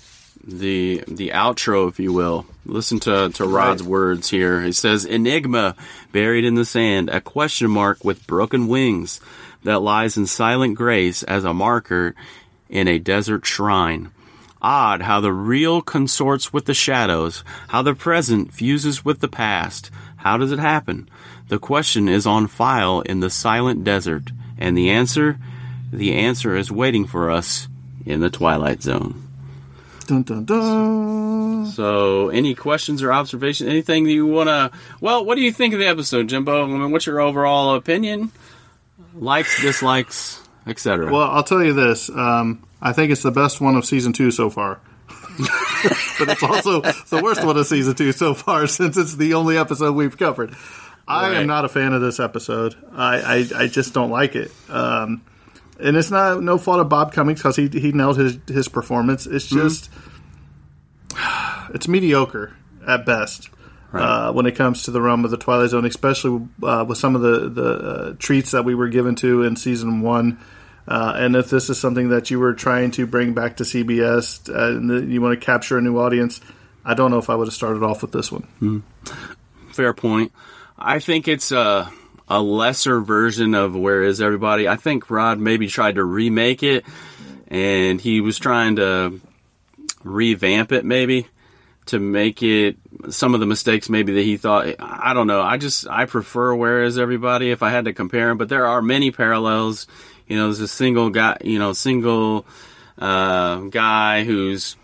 the 0.45 1.03
the 1.07 1.29
outro, 1.29 1.87
if 1.89 1.99
you 1.99 2.11
will. 2.13 2.45
Listen 2.65 2.99
to 3.01 3.29
to 3.29 3.45
Rod's 3.45 3.81
Right. 3.83 3.89
words 3.89 4.29
here. 4.29 4.61
He 4.61 4.71
says, 4.71 5.05
"Enigma 5.05 5.75
buried 6.11 6.45
in 6.45 6.55
the 6.55 6.65
sand, 6.65 7.09
a 7.09 7.21
question 7.21 7.69
mark 7.71 8.03
with 8.03 8.27
broken 8.27 8.67
wings 8.67 9.21
that 9.63 9.81
lies 9.81 10.17
in 10.17 10.25
silent 10.25 10.75
grace 10.75 11.23
as 11.23 11.43
a 11.45 11.53
marker 11.53 12.15
in 12.69 12.87
a 12.87 12.99
desert 12.99 13.45
shrine." 13.45 14.09
Odd 14.61 15.01
how 15.01 15.19
the 15.19 15.33
real 15.33 15.81
consorts 15.81 16.53
with 16.53 16.65
the 16.65 16.73
shadows, 16.73 17.43
how 17.67 17.81
the 17.81 17.93
present 17.93 18.53
fuses 18.53 19.03
with 19.03 19.19
the 19.19 19.27
past. 19.27 19.91
How 20.15 20.37
does 20.37 20.53
it 20.53 20.59
happen? 20.59 21.09
The 21.53 21.59
question 21.59 22.09
is 22.09 22.25
on 22.25 22.47
file 22.47 23.01
in 23.01 23.19
the 23.19 23.29
silent 23.29 23.83
desert, 23.83 24.31
and 24.57 24.75
the 24.75 24.89
answer, 24.89 25.37
the 25.91 26.15
answer 26.15 26.57
is 26.57 26.71
waiting 26.71 27.05
for 27.05 27.29
us 27.29 27.67
in 28.07 28.21
the 28.21 28.31
Twilight 28.31 28.81
Zone. 28.81 29.21
Dun, 30.07 30.23
dun, 30.23 30.45
dun. 30.45 31.67
So, 31.67 32.29
any 32.29 32.55
questions 32.55 33.03
or 33.03 33.13
observations? 33.13 33.69
Anything 33.69 34.05
that 34.05 34.11
you 34.13 34.25
want 34.25 34.49
to? 34.49 34.71
Well, 34.99 35.25
what 35.25 35.35
do 35.35 35.41
you 35.41 35.51
think 35.51 35.75
of 35.75 35.79
the 35.79 35.85
episode, 35.85 36.27
Jimbo? 36.27 36.63
I 36.63 36.65
mean, 36.65 36.89
what's 36.89 37.05
your 37.05 37.21
overall 37.21 37.75
opinion? 37.75 38.31
Likes, 39.13 39.61
dislikes, 39.61 40.41
etc. 40.65 41.13
Well, 41.13 41.29
I'll 41.29 41.43
tell 41.43 41.63
you 41.63 41.73
this. 41.73 42.09
Um, 42.09 42.63
I 42.81 42.93
think 42.93 43.11
it's 43.11 43.21
the 43.21 43.29
best 43.29 43.61
one 43.61 43.75
of 43.75 43.85
season 43.85 44.11
two 44.13 44.31
so 44.31 44.49
far. 44.49 44.79
but 46.17 46.29
it's 46.29 46.41
also 46.41 46.81
the 46.81 47.21
worst 47.23 47.43
one 47.43 47.57
of 47.57 47.67
season 47.67 47.93
two 47.93 48.11
so 48.11 48.33
far 48.33 48.65
since 48.79 48.97
it's 48.97 49.15
the 49.15 49.35
only 49.35 49.55
episode 49.55 49.93
we've 49.93 50.17
covered. 50.17 50.55
I 51.07 51.29
Right. 51.29 51.37
am 51.37 51.47
not 51.47 51.65
a 51.65 51.69
fan 51.69 51.93
of 51.93 52.01
this 52.01 52.19
episode. 52.19 52.75
I, 52.93 53.45
I, 53.55 53.63
I 53.63 53.67
just 53.67 53.93
don't 53.93 54.09
like 54.09 54.35
it. 54.35 54.51
Um, 54.69 55.21
and 55.79 55.97
it's 55.97 56.11
not 56.11 56.41
no 56.41 56.57
fault 56.57 56.79
of 56.79 56.87
Bob 56.89 57.11
Cummings 57.13 57.39
because 57.39 57.55
he 57.55 57.67
he 57.67 57.91
nailed 57.91 58.17
his 58.17 58.37
his 58.47 58.67
performance. 58.69 59.25
It's 59.25 59.47
just 59.47 59.89
it's 61.73 61.87
mediocre 61.87 62.53
at 62.87 63.05
best. 63.05 63.49
Uh, 64.01 64.31
when 64.33 64.47
it 64.47 64.53
comes 64.55 64.83
to 64.83 64.91
the 64.91 64.99
realm 64.99 65.23
of 65.23 65.29
the 65.29 65.37
Twilight 65.37 65.69
Zone, 65.69 65.85
especially 65.85 66.47
uh, 66.63 66.83
with 66.87 66.97
some 66.97 67.15
of 67.15 67.21
the 67.21 67.47
the 67.49 67.69
uh, 67.73 68.13
treats 68.17 68.49
that 68.51 68.65
we 68.65 68.73
were 68.73 68.87
given 68.89 69.13
to 69.17 69.43
in 69.43 69.55
season 69.55 70.01
one, 70.01 70.39
uh, 70.87 71.13
and 71.15 71.35
if 71.35 71.51
this 71.51 71.69
is 71.69 71.79
something 71.79 72.09
that 72.09 72.31
you 72.31 72.39
were 72.39 72.53
trying 72.55 72.89
to 72.91 73.05
bring 73.05 73.35
back 73.35 73.57
to 73.57 73.63
CBS 73.63 74.49
uh, 74.49 74.77
and 74.77 75.11
you 75.13 75.21
want 75.21 75.39
to 75.39 75.45
capture 75.45 75.77
a 75.77 75.81
new 75.81 75.99
audience, 75.99 76.41
I 76.83 76.95
don't 76.95 77.11
know 77.11 77.19
if 77.19 77.29
I 77.29 77.35
would 77.35 77.45
have 77.47 77.53
started 77.53 77.83
off 77.83 78.01
with 78.01 78.11
this 78.11 78.31
one. 78.31 78.83
Fair 79.73 79.93
point. 79.93 80.31
I 80.83 80.99
think 80.99 81.29
it's 81.29 81.53
a 81.53 81.89
a 82.27 82.41
lesser 82.41 82.99
version 82.99 83.55
of 83.55 83.73
Where 83.73 84.03
Is 84.03 84.21
Everybody. 84.21 84.67
I 84.67 84.75
think 84.75 85.09
Rod 85.09 85.39
maybe 85.39 85.67
tried 85.67 85.95
to 85.95 86.03
remake 86.03 86.61
it, 86.61 86.83
and 87.47 88.01
he 88.01 88.19
was 88.19 88.37
trying 88.37 88.75
to 88.75 89.21
revamp 90.03 90.73
it, 90.73 90.83
maybe 90.83 91.27
to 91.85 91.99
make 91.99 92.43
it 92.43 92.77
some 93.09 93.33
of 93.33 93.39
the 93.39 93.45
mistakes 93.45 93.89
maybe 93.89 94.13
that 94.13 94.23
he 94.23 94.35
thought. 94.35 94.75
I 94.79 95.13
don't 95.13 95.27
know. 95.27 95.41
I 95.41 95.55
just 95.55 95.87
I 95.87 96.05
prefer 96.05 96.53
Where 96.53 96.83
Is 96.83 96.97
Everybody 96.97 97.51
if 97.51 97.63
I 97.63 97.69
had 97.69 97.85
to 97.85 97.93
compare 97.93 98.27
them, 98.27 98.37
but 98.37 98.49
there 98.49 98.65
are 98.65 98.81
many 98.81 99.09
parallels. 99.11 99.87
You 100.27 100.35
know, 100.35 100.45
there's 100.45 100.59
a 100.59 100.67
single 100.67 101.09
guy. 101.11 101.37
You 101.45 101.59
know, 101.59 101.71
single 101.71 102.45
uh, 102.97 103.57
guy 103.61 104.25
who's 104.25 104.75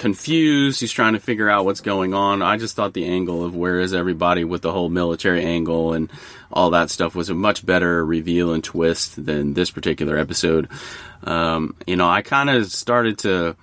confused. 0.00 0.80
He's 0.80 0.92
trying 0.92 1.12
to 1.12 1.20
figure 1.20 1.50
out 1.50 1.66
what's 1.66 1.82
going 1.82 2.14
on. 2.14 2.40
I 2.40 2.56
just 2.56 2.74
thought 2.74 2.94
the 2.94 3.04
angle 3.06 3.44
of 3.44 3.54
where 3.54 3.78
is 3.80 3.92
everybody 3.92 4.44
with 4.44 4.62
the 4.62 4.72
whole 4.72 4.88
military 4.88 5.44
angle 5.44 5.92
and 5.92 6.10
all 6.50 6.70
that 6.70 6.88
stuff 6.88 7.14
was 7.14 7.28
a 7.28 7.34
much 7.34 7.64
better 7.64 8.04
reveal 8.04 8.54
and 8.54 8.64
twist 8.64 9.22
than 9.22 9.52
this 9.52 9.70
particular 9.70 10.16
episode. 10.16 10.68
Um, 11.22 11.76
you 11.86 11.96
know, 11.96 12.08
I 12.08 12.22
kind 12.22 12.48
of 12.48 12.72
started 12.72 13.18
to 13.18 13.56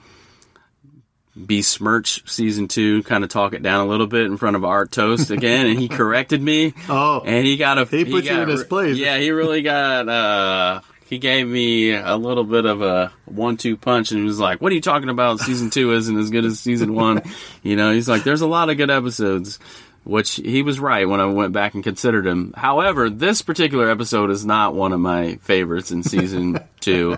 besmirch 1.35 2.29
season 2.29 2.67
two, 2.67 3.01
kind 3.01 3.23
of 3.23 3.31
talk 3.31 3.53
it 3.53 3.63
down 3.63 3.87
a 3.87 3.89
little 3.89 4.07
bit 4.07 4.25
in 4.25 4.37
front 4.37 4.55
of 4.55 4.63
Art 4.63 4.91
Toast 4.91 5.31
again, 5.31 5.65
and 5.65 5.79
he 5.79 5.87
corrected 5.89 6.41
me. 6.41 6.75
Oh. 6.87 7.21
and 7.25 7.47
he 7.47 7.57
got 7.57 7.79
a 7.79 7.85
He 7.85 8.05
put 8.05 8.25
you 8.25 8.29
got 8.29 8.43
in 8.43 8.49
his 8.49 8.63
place. 8.63 8.95
Yeah, 8.97 9.17
he 9.17 9.31
really 9.31 9.63
got 9.63 10.07
uh, 10.07 10.81
he 11.09 11.19
gave 11.19 11.47
me 11.47 11.93
a 11.93 12.15
little 12.15 12.43
bit 12.43 12.65
of 12.65 12.81
a 12.81 13.11
one-two 13.25 13.77
punch, 13.77 14.11
and 14.11 14.19
he 14.19 14.25
was 14.25 14.39
like, 14.39 14.61
"What 14.61 14.71
are 14.71 14.75
you 14.75 14.81
talking 14.81 15.09
about? 15.09 15.39
Season 15.39 15.69
two 15.69 15.93
isn't 15.93 16.17
as 16.17 16.29
good 16.29 16.45
as 16.45 16.59
season 16.59 16.93
one." 16.93 17.21
you 17.63 17.75
know, 17.75 17.91
he's 17.91 18.09
like, 18.09 18.23
"There's 18.23 18.41
a 18.41 18.47
lot 18.47 18.69
of 18.69 18.77
good 18.77 18.91
episodes." 18.91 19.59
Which 20.03 20.35
he 20.35 20.61
was 20.61 20.79
right 20.79 21.05
when 21.05 21.19
I 21.19 21.25
went 21.25 21.51
back 21.51 21.73
and 21.73 21.83
considered 21.83 22.25
him. 22.25 22.53
However, 22.55 23.09
this 23.09 23.41
particular 23.41 23.89
episode 23.89 24.29
is 24.31 24.45
not 24.45 24.73
one 24.73 24.93
of 24.93 25.01
my 25.01 25.35
favorites 25.41 25.91
in 25.91 26.01
season 26.01 26.59
two. 26.79 27.17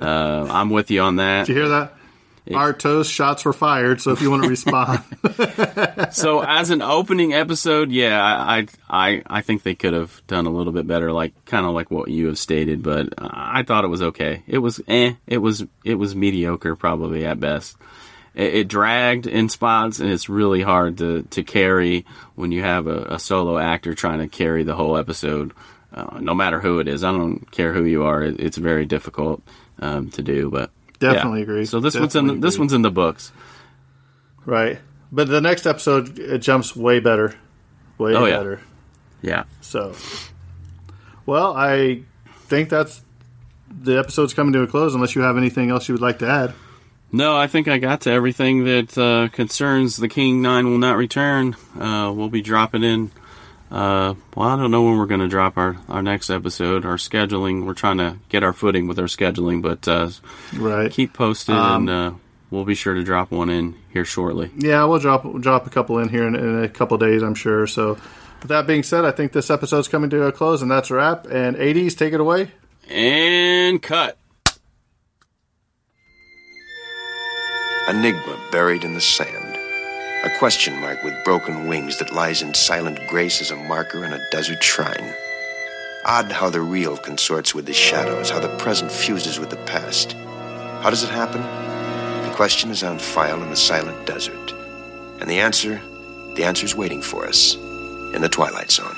Uh, 0.00 0.46
I'm 0.48 0.70
with 0.70 0.92
you 0.92 1.00
on 1.00 1.16
that. 1.16 1.48
Did 1.48 1.56
you 1.56 1.62
hear 1.62 1.68
that? 1.70 1.94
Our 2.54 2.72
toast 2.72 3.12
shots 3.12 3.44
were 3.44 3.52
fired. 3.52 4.00
So 4.00 4.12
if 4.12 4.20
you 4.22 4.30
want 4.30 4.42
to 4.42 4.48
respond, 4.48 5.02
so 6.12 6.42
as 6.42 6.70
an 6.70 6.82
opening 6.82 7.32
episode, 7.32 7.90
yeah, 7.90 8.20
I, 8.22 8.66
I 8.88 9.22
I 9.26 9.40
think 9.42 9.62
they 9.62 9.74
could 9.74 9.92
have 9.92 10.22
done 10.26 10.46
a 10.46 10.50
little 10.50 10.72
bit 10.72 10.86
better, 10.86 11.12
like 11.12 11.32
kind 11.44 11.66
of 11.66 11.74
like 11.74 11.90
what 11.90 12.08
you 12.08 12.26
have 12.26 12.38
stated. 12.38 12.82
But 12.82 13.14
I 13.18 13.62
thought 13.62 13.84
it 13.84 13.88
was 13.88 14.02
okay. 14.02 14.42
It 14.46 14.58
was 14.58 14.80
eh. 14.88 15.14
It 15.26 15.38
was 15.38 15.64
it 15.84 15.94
was 15.94 16.14
mediocre, 16.16 16.76
probably 16.76 17.24
at 17.24 17.40
best. 17.40 17.76
It, 18.34 18.54
it 18.54 18.68
dragged 18.68 19.26
in 19.26 19.48
spots, 19.48 20.00
and 20.00 20.10
it's 20.10 20.28
really 20.28 20.62
hard 20.62 20.98
to 20.98 21.22
to 21.22 21.42
carry 21.42 22.06
when 22.34 22.52
you 22.52 22.62
have 22.62 22.86
a, 22.86 23.14
a 23.14 23.18
solo 23.18 23.58
actor 23.58 23.94
trying 23.94 24.18
to 24.18 24.28
carry 24.28 24.64
the 24.64 24.74
whole 24.74 24.96
episode. 24.96 25.52
Uh, 25.92 26.18
no 26.20 26.34
matter 26.34 26.60
who 26.60 26.78
it 26.78 26.86
is, 26.86 27.02
I 27.02 27.10
don't 27.10 27.50
care 27.50 27.72
who 27.72 27.84
you 27.84 28.04
are. 28.04 28.22
It, 28.22 28.38
it's 28.38 28.56
very 28.56 28.86
difficult 28.86 29.42
um, 29.80 30.10
to 30.10 30.22
do, 30.22 30.48
but 30.48 30.70
definitely 31.00 31.40
yeah. 31.40 31.42
agree. 31.44 31.64
So 31.64 31.80
this 31.80 31.94
Definitely 31.94 32.20
one's 32.20 32.30
in 32.32 32.40
the, 32.40 32.46
this 32.46 32.58
one's 32.58 32.72
in 32.72 32.82
the 32.82 32.90
books. 32.90 33.32
right. 34.46 34.78
But 35.12 35.26
the 35.26 35.40
next 35.40 35.66
episode 35.66 36.20
it 36.20 36.38
jumps 36.38 36.76
way 36.76 37.00
better, 37.00 37.34
way 37.98 38.14
Oh, 38.14 38.26
yeah. 38.26 38.36
better. 38.36 38.60
Yeah. 39.22 39.44
So, 39.60 39.94
well, 41.26 41.52
I 41.56 42.02
think 42.46 42.68
that's 42.68 43.02
the 43.68 43.98
episode's 43.98 44.34
coming 44.34 44.52
to 44.52 44.62
a 44.62 44.66
close. 44.68 44.94
Unless 44.94 45.16
you 45.16 45.22
have 45.22 45.36
anything 45.36 45.70
else 45.70 45.88
you 45.88 45.94
would 45.94 46.00
like 46.02 46.20
to 46.20 46.28
add. 46.28 46.54
No, 47.12 47.36
I 47.36 47.48
think 47.48 47.66
I 47.66 47.78
got 47.78 48.02
to 48.02 48.10
everything 48.12 48.64
that 48.66 48.96
uh, 48.96 49.28
concerns 49.34 49.96
the 49.96 50.06
King 50.08 50.42
Nine 50.42 50.66
will 50.70 50.78
not 50.78 50.96
return. 50.96 51.56
Uh, 51.76 52.12
we'll 52.14 52.28
be 52.28 52.40
dropping 52.40 52.84
in. 52.84 53.10
Uh, 53.70 54.14
well, 54.34 54.48
I 54.48 54.56
don't 54.56 54.70
know 54.72 54.82
when 54.82 54.98
we're 54.98 55.06
going 55.06 55.20
to 55.20 55.28
drop 55.28 55.56
our, 55.56 55.76
our 55.88 56.02
next 56.02 56.28
episode. 56.28 56.84
Our 56.84 56.96
scheduling, 56.96 57.64
we're 57.66 57.74
trying 57.74 57.98
to 57.98 58.16
get 58.28 58.42
our 58.42 58.52
footing 58.52 58.88
with 58.88 58.98
our 58.98 59.04
scheduling, 59.06 59.62
but 59.62 59.86
uh, 59.86 60.10
Right. 60.54 60.90
keep 60.90 61.12
posted 61.12 61.54
Um, 61.54 61.88
and 61.88 61.90
uh, 61.90 62.16
we'll 62.50 62.64
be 62.64 62.74
sure 62.74 62.94
to 62.94 63.04
drop 63.04 63.30
one 63.30 63.48
in 63.48 63.76
here 63.92 64.04
shortly. 64.04 64.50
Yeah, 64.56 64.84
we'll 64.86 64.98
drop 64.98 65.24
we'll 65.24 65.38
drop 65.38 65.66
a 65.68 65.70
couple 65.70 65.98
in 65.98 66.08
here 66.08 66.26
in, 66.26 66.34
in 66.34 66.64
a 66.64 66.68
couple 66.68 66.98
days, 66.98 67.22
I'm 67.22 67.36
sure. 67.36 67.66
So, 67.68 67.90
with 68.40 68.48
that 68.48 68.66
being 68.66 68.82
said, 68.82 69.04
I 69.04 69.12
think 69.12 69.30
this 69.32 69.50
episode's 69.50 69.86
coming 69.86 70.10
to 70.10 70.24
a 70.24 70.32
close, 70.32 70.62
and 70.62 70.70
that's 70.70 70.90
a 70.90 70.94
wrap. 70.94 71.26
And 71.26 71.56
80s, 71.56 71.96
take 71.96 72.12
it 72.12 72.20
away. 72.20 72.50
And 72.88 73.80
cut. 73.80 74.16
Enigma 77.88 78.38
buried 78.50 78.82
in 78.84 78.94
the 78.94 79.00
sand. 79.00 79.49
A 80.22 80.28
question 80.38 80.78
mark 80.78 81.02
with 81.02 81.24
broken 81.24 81.66
wings 81.66 81.98
that 81.98 82.12
lies 82.12 82.42
in 82.42 82.52
silent 82.52 83.00
grace 83.08 83.40
as 83.40 83.50
a 83.50 83.56
marker 83.56 84.04
in 84.04 84.12
a 84.12 84.30
desert 84.30 84.62
shrine. 84.62 85.14
Odd 86.04 86.30
how 86.30 86.50
the 86.50 86.60
real 86.60 86.98
consorts 86.98 87.54
with 87.54 87.64
the 87.64 87.72
shadows, 87.72 88.28
how 88.28 88.38
the 88.38 88.54
present 88.58 88.92
fuses 88.92 89.40
with 89.40 89.48
the 89.48 89.64
past. 89.64 90.12
How 90.82 90.90
does 90.90 91.02
it 91.02 91.08
happen? 91.08 91.40
The 92.28 92.36
question 92.36 92.70
is 92.70 92.82
on 92.82 92.98
file 92.98 93.42
in 93.42 93.48
the 93.48 93.56
silent 93.56 94.06
desert. 94.06 94.52
And 95.20 95.30
the 95.30 95.40
answer, 95.40 95.80
the 96.34 96.44
answer's 96.44 96.76
waiting 96.76 97.00
for 97.00 97.24
us 97.24 97.54
in 97.54 98.20
the 98.20 98.28
Twilight 98.28 98.70
Zone. 98.70 98.96